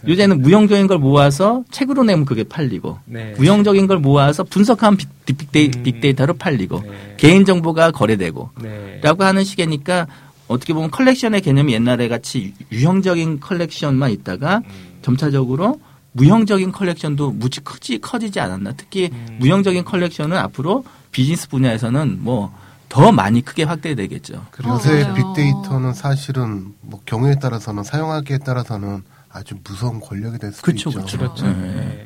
요새는 0.08 0.42
무형적인 0.42 0.88
걸 0.88 0.98
모아서 0.98 1.64
책으로 1.72 2.04
내면 2.04 2.26
그게 2.26 2.44
팔리고 2.44 3.00
네. 3.06 3.34
무형적인 3.38 3.88
걸 3.88 4.00
모아서 4.00 4.44
빅, 4.44 5.08
빅데이, 5.26 5.72
음. 5.76 5.84
빅데이터로 5.84 6.36
팔리고 6.36 6.82
네. 6.82 7.16
개인 7.18 7.46
정보가 7.46 7.92
거래되고 7.92 8.50
네. 8.62 9.00
라고 9.04 9.24
하는 9.24 9.44
시기니까 9.44 10.08
어떻게 10.48 10.74
보면 10.74 10.92
컬렉션의 10.92 11.42
개념이 11.42 11.74
옛날에 11.74 12.08
같이 12.08 12.54
유형적인 12.72 13.40
컬렉션만 13.40 14.12
있다가 14.12 14.58
음. 14.58 15.00
점차적으로 15.02 15.80
무형적인 16.14 16.72
컬렉션도 16.72 17.32
무지 17.32 17.64
커지, 17.64 18.00
커지지 18.00 18.40
않았나. 18.40 18.74
특히 18.78 19.10
음. 19.12 19.38
무형적인 19.40 19.84
컬렉션은 19.84 20.38
앞으로 20.38 20.86
비즈니스 21.12 21.50
분야에서는 21.50 22.24
뭐 22.24 22.64
더 22.94 23.12
많이 23.12 23.42
크게 23.42 23.64
확대되겠죠. 23.64 24.46
그리고 24.52 24.76
요새. 24.76 25.12
빅데이터는 25.16 25.94
사실은 25.96 26.76
뭐 26.82 27.02
경우에 27.08 27.40
따라서는 27.40 27.82
사용하기에 27.82 28.38
따라서는 28.46 29.02
아주 29.30 29.56
무서운 29.68 30.00
권력이 30.00 30.38
될 30.38 30.52
수도 30.52 30.64
그쵸, 30.72 30.92
있죠. 30.92 31.02
그쵸. 31.02 31.18
그렇죠. 31.18 31.48
네. 31.48 31.54
네. 31.54 32.06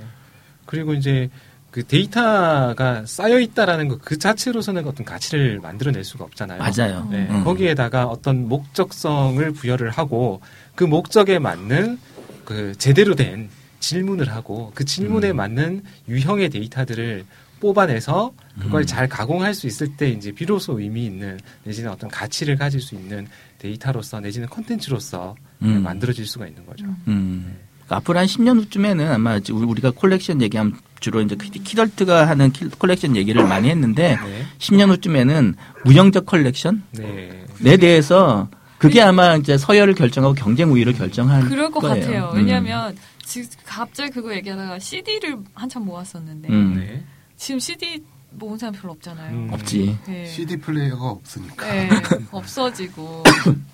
그리고 0.65 0.93
이제 0.93 1.29
그 1.71 1.85
데이터가 1.85 3.03
쌓여 3.05 3.37
있다라는 3.37 3.89
것 3.89 3.99
그 3.99 4.17
자체로서는 4.17 4.87
어떤 4.87 5.05
가치를 5.05 5.59
만들어낼 5.59 6.05
수가 6.05 6.23
없잖아요. 6.23 6.59
맞아요. 6.59 7.05
네, 7.11 7.27
음. 7.31 7.43
거기에다가 7.43 8.05
어떤 8.05 8.47
목적성을 8.47 9.51
부여를 9.51 9.89
하고 9.89 10.39
그 10.73 10.85
목적에 10.85 11.37
맞는 11.37 11.99
그 12.45 12.73
제대로 12.77 13.13
된 13.13 13.49
질문을 13.79 14.29
하고 14.31 14.71
그 14.75 14.85
질문에 14.85 15.31
음. 15.31 15.37
맞는 15.37 15.83
유형의 16.07 16.49
데이터들을 16.49 17.25
뽑아내서 17.59 18.33
그걸 18.61 18.81
음. 18.83 18.85
잘 18.85 19.07
가공할 19.09 19.53
수 19.55 19.65
있을 19.65 19.95
때 19.97 20.09
이제 20.09 20.31
비로소 20.31 20.79
의미 20.79 21.05
있는 21.05 21.39
내지는 21.63 21.89
어떤 21.91 22.09
가치를 22.09 22.55
가질 22.55 22.79
수 22.81 22.93
있는 22.95 23.27
데이터로서 23.59 24.19
내지는 24.19 24.47
컨텐츠로서 24.47 25.35
음. 25.63 25.81
만들어질 25.83 26.25
수가 26.27 26.45
있는 26.47 26.65
거죠. 26.67 26.85
음. 27.07 27.55
그러니까 27.77 27.95
앞으로 27.97 28.19
한 28.19 28.25
10년 28.27 28.57
후쯤에는 28.59 29.11
아마 29.11 29.35
우리- 29.51 29.65
우리가 29.65 29.91
콜렉션 29.91 30.41
얘기하면 30.43 30.75
주로 30.99 31.21
이제 31.21 31.35
키- 31.35 31.49
키덜트가 31.63 32.27
하는 32.27 32.51
키- 32.51 32.69
콜렉션 32.69 33.15
얘기를 33.15 33.43
많이 33.47 33.69
했는데 33.69 34.17
네. 34.23 34.45
10년 34.59 34.89
후쯤에는 34.89 35.55
무형적 35.85 36.25
컬렉션 36.27 36.83
네. 36.91 37.43
에 37.65 37.77
대해서 37.77 38.49
그게 38.77 39.01
아마 39.01 39.35
이제 39.35 39.57
서열을 39.57 39.95
결정하고 39.95 40.35
경쟁 40.35 40.71
우위를 40.71 40.93
결정할 40.93 41.43
그럴 41.45 41.71
것 41.71 41.79
거예요. 41.79 42.01
같아요. 42.05 42.29
음. 42.33 42.37
왜냐하면 42.37 42.91
지금 42.91 43.01
갑자기 43.65 44.11
그거 44.11 44.33
얘기하다가 44.35 44.79
CD를 44.79 45.39
한참 45.53 45.85
모았었는데 45.85 46.49
음. 46.49 46.75
네. 46.75 47.03
지금 47.35 47.59
CD 47.59 48.03
모은 48.31 48.57
사람 48.57 48.73
별로 48.73 48.93
없잖아요. 48.93 49.35
음. 49.35 49.53
없지. 49.53 49.97
네. 50.05 50.25
CD 50.27 50.57
플레이어가 50.57 51.09
없으니까. 51.09 51.65
네, 51.71 51.89
없어지고. 52.31 53.23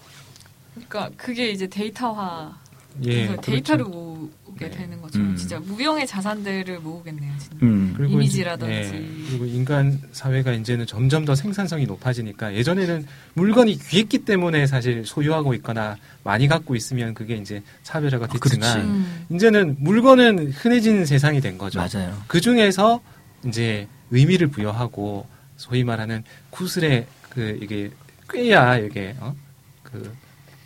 그러니까 0.74 1.10
그게 1.18 1.50
이제 1.52 1.68
데이터화. 1.68 2.58
예. 3.06 3.36
데이터를 3.38 3.86
그렇죠. 3.86 4.30
모으게 4.54 4.70
네. 4.70 4.72
되는 4.72 5.02
것처럼 5.02 5.32
음. 5.32 5.36
진짜 5.36 5.60
무형의 5.60 6.08
자산들을 6.08 6.80
모으겠네요. 6.80 7.32
진짜. 7.40 7.58
음. 7.64 7.94
그리고 7.98 8.14
이미지라든지. 8.14 8.88
이제, 8.88 8.96
예, 8.96 9.28
그리고 9.30 9.46
인간 9.46 10.00
사회가 10.12 10.52
이제는 10.54 10.86
점점 10.86 11.26
더 11.26 11.36
생산성이 11.36 11.86
높아지니까 11.86 12.54
예전에는 12.54 13.06
물건이 13.34 13.80
귀했기 13.80 14.20
때문에 14.26 14.68
사실 14.68 15.06
소유하고 15.06 15.54
있거나 15.56 15.98
많이 16.24 16.48
갖고 16.48 16.76
있으면 16.76 17.14
그게 17.14 17.36
이제 17.36 17.62
차별화가 17.84 18.26
아, 18.26 18.28
됐지만 18.28 18.74
그렇지. 18.74 18.88
음. 18.88 19.26
이제는 19.32 19.76
물건은 19.80 20.52
흔해진 20.52 21.06
세상이 21.06 21.42
된 21.42 21.58
거죠. 21.58 21.80
맞아요. 21.80 22.22
그 22.28 22.40
중에서 22.40 23.02
이제 23.46 23.88
의미를 24.12 24.48
부여하고 24.48 25.28
소위 25.58 25.84
말하는 25.84 26.24
구슬에 26.50 27.08
그 27.30 27.58
이게 27.62 27.90
꿰야 28.30 28.78
이게 28.78 29.16
어? 29.20 29.36
그 29.84 30.14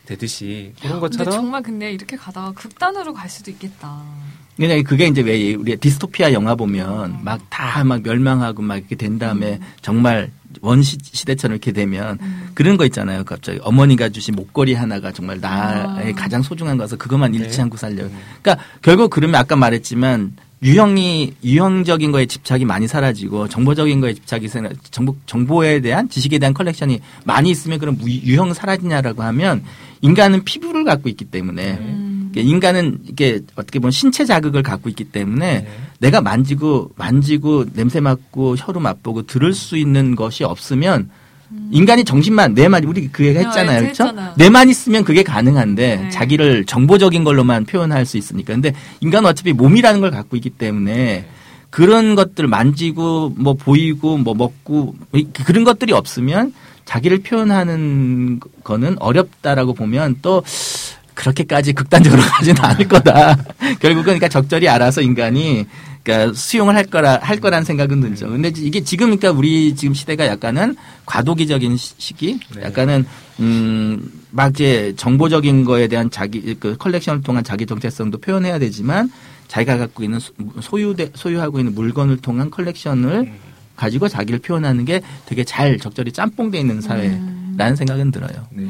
되듯이 0.07 0.73
그런 0.81 0.99
것처럼 0.99 1.31
정말 1.31 1.61
근데 1.61 1.91
이렇게 1.91 2.15
가다가 2.17 2.51
극단으로 2.53 3.13
갈 3.13 3.29
수도 3.29 3.51
있겠다. 3.51 4.01
그냥 4.55 4.81
그게 4.83 5.05
이제 5.05 5.21
왜 5.21 5.53
우리 5.53 5.75
디스토피아 5.77 6.33
영화 6.33 6.55
보면 6.55 7.19
막 7.23 7.39
다막 7.49 8.01
멸망하고 8.01 8.63
막 8.63 8.77
이렇게 8.77 8.95
된 8.95 9.19
다음에 9.19 9.59
정말 9.81 10.31
원시 10.61 10.97
시대처럼 11.03 11.53
이렇게 11.55 11.71
되면 11.71 12.17
음. 12.21 12.49
그런 12.55 12.77
거 12.77 12.85
있잖아요. 12.85 13.23
갑자기 13.23 13.59
어머니가 13.61 14.09
주신 14.09 14.33
목걸이 14.35 14.73
하나가 14.73 15.11
정말 15.11 15.39
나의 15.39 16.13
아. 16.13 16.15
가장 16.15 16.41
소중한 16.41 16.77
거서 16.77 16.95
그것만 16.95 17.35
잃지 17.35 17.57
네. 17.57 17.63
않고 17.63 17.77
살려. 17.77 18.05
음. 18.05 18.17
그러니까 18.41 18.65
결국 18.81 19.11
그러면 19.11 19.35
아까 19.35 19.55
말했지만 19.55 20.33
유형이 20.63 21.35
유형적인 21.43 22.11
거에 22.11 22.25
집착이 22.25 22.65
많이 22.65 22.87
사라지고 22.87 23.47
정보적인 23.47 24.01
거에 24.01 24.15
집착이 24.15 24.47
생겨 24.47 24.69
정보 24.89 25.15
정보에 25.27 25.81
대한 25.81 26.09
지식에 26.09 26.39
대한 26.39 26.55
컬렉션이 26.55 26.99
많이 27.25 27.51
있으면 27.51 27.77
그럼 27.77 27.95
무- 27.99 28.09
유형 28.09 28.51
사라지냐라고 28.55 29.21
하면 29.21 29.63
인간은 30.01 30.43
피부를 30.43 30.83
갖고 30.83 31.09
있기 31.09 31.25
때문에 31.25 31.77
음. 31.79 32.31
인간은 32.35 32.99
이게 33.07 33.39
어떻게 33.55 33.79
보면 33.79 33.91
신체 33.91 34.23
자극을 34.25 34.61
갖고 34.61 34.89
있기 34.89 35.05
때문에 35.05 35.61
네. 35.61 35.67
내가 35.99 36.21
만지고 36.21 36.91
만지고 36.95 37.65
냄새 37.73 37.99
맡고 37.99 38.55
혀로 38.57 38.79
맛보고 38.79 39.23
들을 39.23 39.53
수 39.53 39.75
있는 39.77 40.15
것이 40.15 40.43
없으면 40.43 41.09
인간이 41.71 42.03
정신만 42.03 42.53
뇌만 42.53 42.83
우리 42.83 43.07
그 43.07 43.25
얘기 43.25 43.39
했잖아요. 43.39 43.81
네, 43.81 43.91
그렇죠? 43.93 44.11
뇌만 44.35 44.69
있으면 44.69 45.03
그게 45.03 45.23
가능한데 45.23 45.95
네. 45.95 46.09
자기를 46.09 46.65
정보적인 46.65 47.23
걸로만 47.23 47.65
표현할 47.65 48.05
수 48.05 48.17
있으니까. 48.17 48.53
근데 48.53 48.73
인간은 48.99 49.29
어차피 49.29 49.53
몸이라는 49.53 49.99
걸 50.01 50.11
갖고 50.11 50.35
있기 50.35 50.51
때문에 50.51 51.25
그런 51.69 52.15
것들 52.15 52.47
만지고 52.47 53.33
뭐 53.35 53.53
보이고 53.55 54.17
뭐 54.17 54.33
먹고 54.35 54.95
이- 55.15 55.27
그런 55.45 55.63
것들이 55.63 55.93
없으면 55.93 56.53
자기를 56.87 57.19
표현하는 57.19 58.39
거는 58.63 58.95
어렵다라고 58.99 59.73
보면 59.73 60.17
또 60.21 60.41
그렇게까지 61.13 61.73
극단적으로 61.73 62.21
가지는 62.39 62.63
않을 62.63 62.87
거다. 62.87 63.35
결국은 63.79 64.03
그러니까 64.05 64.29
적절히 64.29 64.69
알아서 64.69 65.01
인간이 65.01 65.65
그러니까 66.03 66.33
수용을 66.33 66.75
할 66.75 66.85
거라 66.85 67.19
할 67.21 67.39
거라는 67.41 67.65
생각은 67.65 67.99
들죠. 67.99 68.29
근데 68.29 68.51
이게 68.55 68.81
지금 68.83 69.07
그러니까 69.07 69.31
우리 69.31 69.75
지금 69.75 69.93
시대가 69.93 70.25
약간은 70.27 70.77
과도기적인 71.05 71.75
시- 71.75 71.95
시기, 71.97 72.39
네. 72.55 72.61
약간은 72.63 73.05
음막 73.41 74.51
이제 74.51 74.93
정보적인 74.95 75.65
거에 75.65 75.87
대한 75.87 76.09
자기 76.09 76.55
그 76.59 76.77
컬렉션을 76.77 77.21
통한 77.23 77.43
자기 77.43 77.65
정체성도 77.65 78.19
표현해야 78.19 78.57
되지만 78.59 79.11
자기가 79.49 79.77
갖고 79.77 80.03
있는 80.03 80.19
소- 80.19 80.33
소유 80.61 80.95
소유하고 81.13 81.59
있는 81.59 81.75
물건을 81.75 82.17
통한 82.17 82.49
컬렉션을 82.51 83.11
음. 83.11 83.33
가지고 83.77 84.09
자기를 84.09 84.39
표현하는 84.39 84.83
게 84.83 85.01
되게 85.25 85.45
잘 85.45 85.77
적절히 85.77 86.11
짬뽕돼 86.11 86.59
있는 86.59 86.81
사회라는 86.81 87.75
생각은 87.77 88.11
들어요. 88.11 88.47
네. 88.51 88.65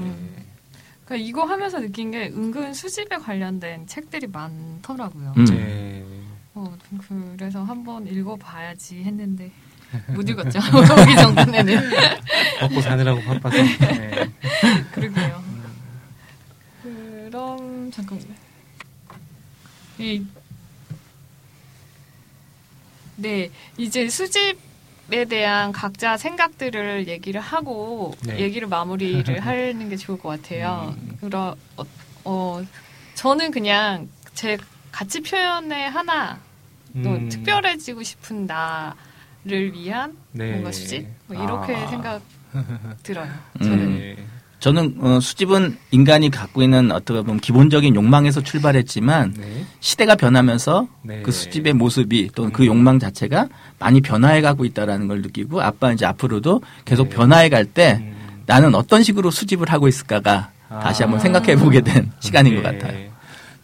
그러니까 1.05 1.27
이거 1.27 1.45
하면서 1.45 1.79
느낀 1.79 2.11
게 2.11 2.27
은근 2.27 2.73
수집에 2.73 3.15
관련된 3.15 3.87
책들이 3.87 4.27
많더라고요. 4.27 5.33
음. 5.37 5.45
네. 5.45 6.05
어, 6.53 6.75
그래서 7.37 7.63
한번 7.63 8.05
읽어봐야지 8.05 9.03
했는데 9.03 9.51
못 10.13 10.27
읽었죠. 10.27 10.59
오기 10.75 11.15
전에는. 11.15 11.89
먹고 12.61 12.81
사느라고 12.81 13.21
바빠서. 13.21 13.55
네. 13.57 14.29
그러게요. 14.91 15.43
그럼 16.83 17.91
잠깐만요. 17.91 18.33
이, 19.99 20.25
네, 23.15 23.49
이제 23.77 24.07
수집 24.09 24.66
에 25.09 25.23
대한 25.23 25.71
각자 25.71 26.17
생각들을 26.17 27.07
얘기를 27.07 27.39
하고 27.39 28.13
네. 28.25 28.39
얘기를 28.39 28.67
마무리를 28.67 29.39
하는 29.39 29.89
게 29.89 29.95
좋을 29.95 30.19
것 30.19 30.29
같아요. 30.29 30.93
음. 30.97 31.17
그러 31.21 31.55
어, 31.77 31.83
어, 32.25 32.61
저는 33.15 33.51
그냥 33.51 34.09
제 34.33 34.57
가치 34.91 35.21
표현의 35.21 35.89
하나 35.89 36.39
또 37.03 37.11
음. 37.11 37.29
특별해지고 37.29 38.03
싶은 38.03 38.47
나를 38.47 39.71
위한 39.73 40.17
네. 40.33 40.51
뭔가 40.51 40.71
수집 40.73 41.07
뭐 41.27 41.41
이렇게 41.41 41.75
아. 41.75 41.87
생각 41.87 42.21
들어요. 43.03 43.31
음. 43.59 43.63
저는 43.63 43.97
네. 43.99 44.17
저는 44.59 44.95
어, 44.99 45.19
수집은 45.19 45.77
인간이 45.91 46.31
갖고 46.31 46.63
있는 46.63 46.91
어떻게 46.91 47.21
보면 47.21 47.39
기본적인 47.39 47.95
욕망에서 47.95 48.41
출발했지만 48.41 49.35
네. 49.37 49.65
시대가 49.79 50.15
변하면서 50.15 50.87
네. 51.03 51.21
그 51.21 51.31
수집의 51.31 51.73
모습이 51.73 52.29
또는 52.33 52.51
그 52.51 52.63
음. 52.63 52.67
욕망 52.67 52.97
자체가 52.99 53.47
많이 53.79 54.01
변화해 54.01 54.41
가고 54.41 54.65
있다라는 54.65 55.07
걸 55.07 55.21
느끼고 55.21 55.61
아빠 55.61 55.91
이제 55.91 56.05
앞으로도 56.05 56.61
계속 56.85 57.09
네. 57.09 57.15
변화해 57.15 57.49
갈 57.49 57.65
때 57.65 57.99
음. 58.01 58.15
나는 58.45 58.73
어떤 58.75 59.03
식으로 59.03 59.29
수집을 59.29 59.69
하고 59.69 59.87
있을까가 59.87 60.51
아. 60.69 60.79
다시 60.79 61.03
한번 61.03 61.19
생각해 61.19 61.55
보게 61.57 61.81
된 61.81 62.11
시간인 62.19 62.55
것 62.55 62.63
네. 62.69 62.77
같아요. 62.79 63.16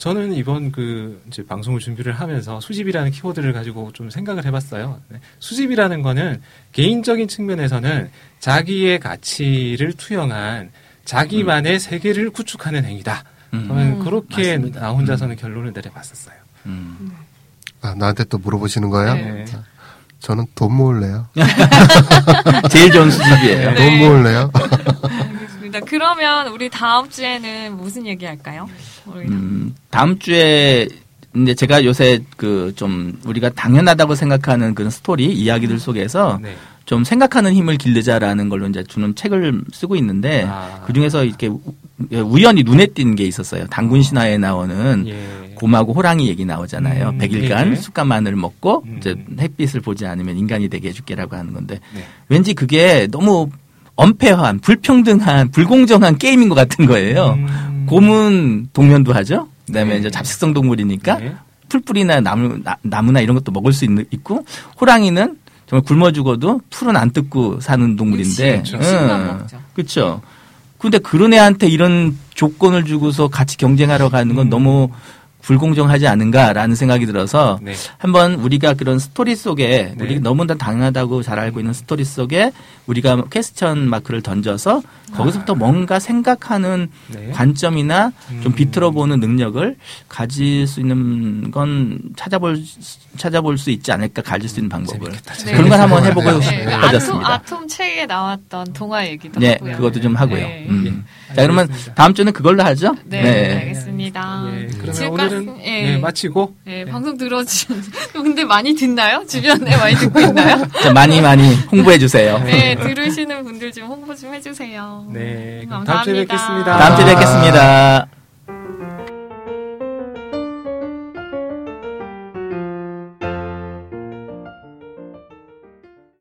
저는 0.03 0.33
이번 0.33 0.73
그 0.73 1.23
이제 1.29 1.45
방송을 1.45 1.79
준비를 1.79 2.11
하면서 2.11 2.59
수집이라는 2.59 3.11
키워드를 3.11 3.53
가지고 3.53 3.93
좀 3.93 4.09
생각을 4.09 4.45
해봤어요. 4.45 4.99
네. 5.07 5.17
수집이라는 5.39 6.01
거는 6.01 6.41
개인적인 6.73 7.29
측면에서는 7.29 8.11
자기의 8.41 8.99
가치를 8.99 9.93
투영한 9.93 10.71
자기만의 11.05 11.79
세계를 11.79 12.31
구축하는 12.31 12.83
행위다. 12.83 13.23
음. 13.53 13.65
저는 13.69 13.83
음. 13.93 13.99
그렇게 14.03 14.57
맞습니다. 14.57 14.81
나 14.81 14.89
혼자서는 14.89 15.37
결론을 15.37 15.71
내려봤었어요. 15.71 16.35
음. 16.65 17.13
아, 17.81 17.95
나한테 17.95 18.25
또 18.25 18.37
물어보시는 18.39 18.89
거예요? 18.89 19.13
네. 19.13 19.45
저는 20.19 20.47
돈 20.53 20.73
모을래요. 20.75 21.29
제일 22.69 22.91
좋은 22.91 23.09
수집이에요. 23.09 23.71
네. 23.71 23.75
돈 23.75 23.97
모을래요. 23.99 24.51
알겠습니다. 25.77 25.79
그러면 25.89 26.47
우리 26.47 26.69
다음 26.69 27.09
주에는 27.09 27.77
무슨 27.77 28.05
얘기 28.05 28.25
할까요? 28.25 28.69
음, 29.07 29.75
다음 29.89 30.19
주에 30.19 30.87
이제 31.35 31.55
제가 31.55 31.83
요새 31.85 32.21
그 32.37 32.71
좀 32.75 33.19
우리가 33.25 33.49
당연하다고 33.49 34.15
생각하는 34.15 34.75
그런 34.75 34.89
스토리 34.91 35.25
이야기들 35.31 35.79
속에서 35.79 36.39
네. 36.41 36.55
좀 36.85 37.03
생각하는 37.03 37.53
힘을 37.53 37.77
기르자라는 37.77 38.49
걸로 38.49 38.67
이제 38.67 38.83
주는 38.83 39.15
책을 39.15 39.61
쓰고 39.71 39.95
있는데 39.97 40.45
아. 40.47 40.81
그 40.85 40.93
중에서 40.93 41.23
이렇게 41.23 41.47
우- 41.47 41.61
우연히 42.11 42.63
눈에 42.63 42.87
띈 42.87 43.15
게 43.15 43.23
있었어요. 43.25 43.65
당군 43.67 44.01
신화에 44.01 44.37
나오는 44.37 45.05
예. 45.07 45.53
곰하고 45.55 45.93
호랑이 45.93 46.27
얘기 46.27 46.43
나오잖아요. 46.45 47.09
음, 47.09 47.17
백일간 47.19 47.71
예. 47.71 47.75
숯과 47.75 48.03
마늘을 48.03 48.35
먹고 48.37 48.83
음. 48.85 48.97
이제 48.97 49.15
햇빛을 49.39 49.81
보지 49.81 50.05
않으면 50.05 50.37
인간이 50.37 50.67
되게 50.69 50.89
해줄게라고 50.89 51.35
하는 51.35 51.53
건데 51.53 51.79
네. 51.93 52.03
왠지 52.27 52.53
그게 52.53 53.07
너무 53.11 53.49
엄폐한 53.95 54.59
불평등한 54.59 55.51
불공정한 55.51 56.17
게임인 56.17 56.49
것 56.49 56.55
같은 56.55 56.85
거예요. 56.85 57.33
음. 57.37 57.85
곰은 57.87 58.69
동면도 58.73 59.13
하죠. 59.13 59.47
그다음에 59.67 59.93
네. 59.93 59.99
이제 59.99 60.09
잡식성 60.09 60.53
동물이니까 60.53 61.17
네. 61.19 61.35
풀뿌리나 61.69 62.21
나무 62.21 62.59
나, 62.63 62.77
나무나 62.81 63.19
이런 63.21 63.35
것도 63.35 63.51
먹을 63.51 63.73
수 63.73 63.85
있는, 63.85 64.05
있고 64.11 64.45
호랑이는 64.79 65.37
정말 65.67 65.83
굶어 65.85 66.11
죽어도 66.11 66.61
풀은 66.69 66.95
안 66.95 67.11
뜯고 67.11 67.59
사는 67.59 67.95
동물인데. 67.95 68.59
육식, 68.59 68.75
육식만 68.75 69.21
응. 69.21 69.59
그렇죠. 69.73 70.21
근데 70.77 70.97
그런 70.97 71.33
애한테 71.33 71.67
이런 71.67 72.17
조건을 72.33 72.83
주고서 72.83 73.29
같이 73.29 73.57
경쟁하러 73.57 74.09
가는 74.09 74.35
건 74.35 74.47
음. 74.47 74.49
너무 74.49 74.89
불공정하지 75.43 76.07
않은가라는 76.07 76.75
생각이 76.75 77.05
들어서 77.05 77.59
네. 77.61 77.73
한번 77.97 78.35
우리가 78.35 78.73
그런 78.73 78.97
스토리 78.97 79.35
속에 79.35 79.93
네. 79.97 80.03
우리 80.03 80.19
너무나 80.19 80.55
당연하다고 80.55 81.21
잘 81.21 81.37
알고 81.37 81.59
있는 81.59 81.73
스토리 81.73 82.05
속에 82.05 82.51
우리가 82.87 83.25
question 83.29 83.89
mark를 83.89 84.21
던져서 84.21 84.81
거기서부터 85.13 85.53
뭔가 85.55 85.99
생각하는 85.99 86.89
네. 87.09 87.29
관점이나 87.33 88.13
좀 88.41 88.51
음. 88.51 88.55
비틀어 88.55 88.91
보는 88.91 89.19
능력을 89.19 89.75
가질 90.07 90.65
수 90.65 90.79
있는 90.79 91.51
건 91.51 91.99
찾아볼 92.15 92.57
수- 92.57 92.99
찾아볼 93.17 93.57
수 93.57 93.69
있지 93.69 93.91
않을까 93.91 94.21
가질 94.21 94.49
수 94.49 94.59
있는 94.59 94.69
방법을 94.69 95.11
재밌겠다. 95.11 95.33
네. 95.45 95.51
그런 95.53 95.69
걸 95.69 95.79
한번 95.81 96.05
해보고 96.05 96.39
네. 96.39 96.49
네, 96.49 96.63
그 96.65 96.71
아톰, 96.73 96.85
싶어졌습니다. 96.87 97.33
아톰 97.33 97.67
책에 97.67 98.05
나왔던 98.05 98.73
동화 98.73 99.05
얘기도 99.05 99.39
네, 99.39 99.51
하고요. 99.53 99.75
그것도 99.75 100.01
좀 100.01 100.15
하고요. 100.15 100.37
네. 100.39 100.65
음. 100.69 101.05
예, 101.33 101.35
자, 101.35 101.41
그러면 101.43 101.59
알겠습니다. 101.65 101.93
다음 101.95 102.13
주는 102.13 102.31
그걸로 102.33 102.63
하죠? 102.63 102.95
네, 103.05 103.57
알겠습니다. 103.59 104.45
예, 104.53 104.67
그러면 104.77 104.93
지금까지- 104.93 105.09
오늘은 105.11 105.55
예. 105.65 105.93
예, 105.93 105.97
마치고 105.97 106.55
네, 106.65 106.85
방송 106.85 107.17
들어주신 107.17 107.81
근데 108.13 108.43
많이 108.45 108.73
듣나요? 108.75 109.23
주변에 109.27 109.75
많이 109.77 109.95
듣고 109.95 110.19
있나요? 110.19 110.65
자, 110.81 110.93
많이 110.93 111.21
많이 111.21 111.53
홍보해 111.71 111.97
주세요. 111.97 112.39
네, 112.39 112.75
들으시는 112.75 113.43
분들 113.43 113.71
좀 113.71 113.87
홍보 113.87 114.15
좀 114.15 114.33
해주세요. 114.33 115.07
네, 115.11 115.63
그럼 115.65 115.83
감사합니다. 115.85 115.93
다음 115.93 116.03
주에 116.05 116.13
뵙겠습니다. 116.25 116.77
다음 116.77 116.95
주에 116.95 117.05
뵙겠습니다. 117.05 118.22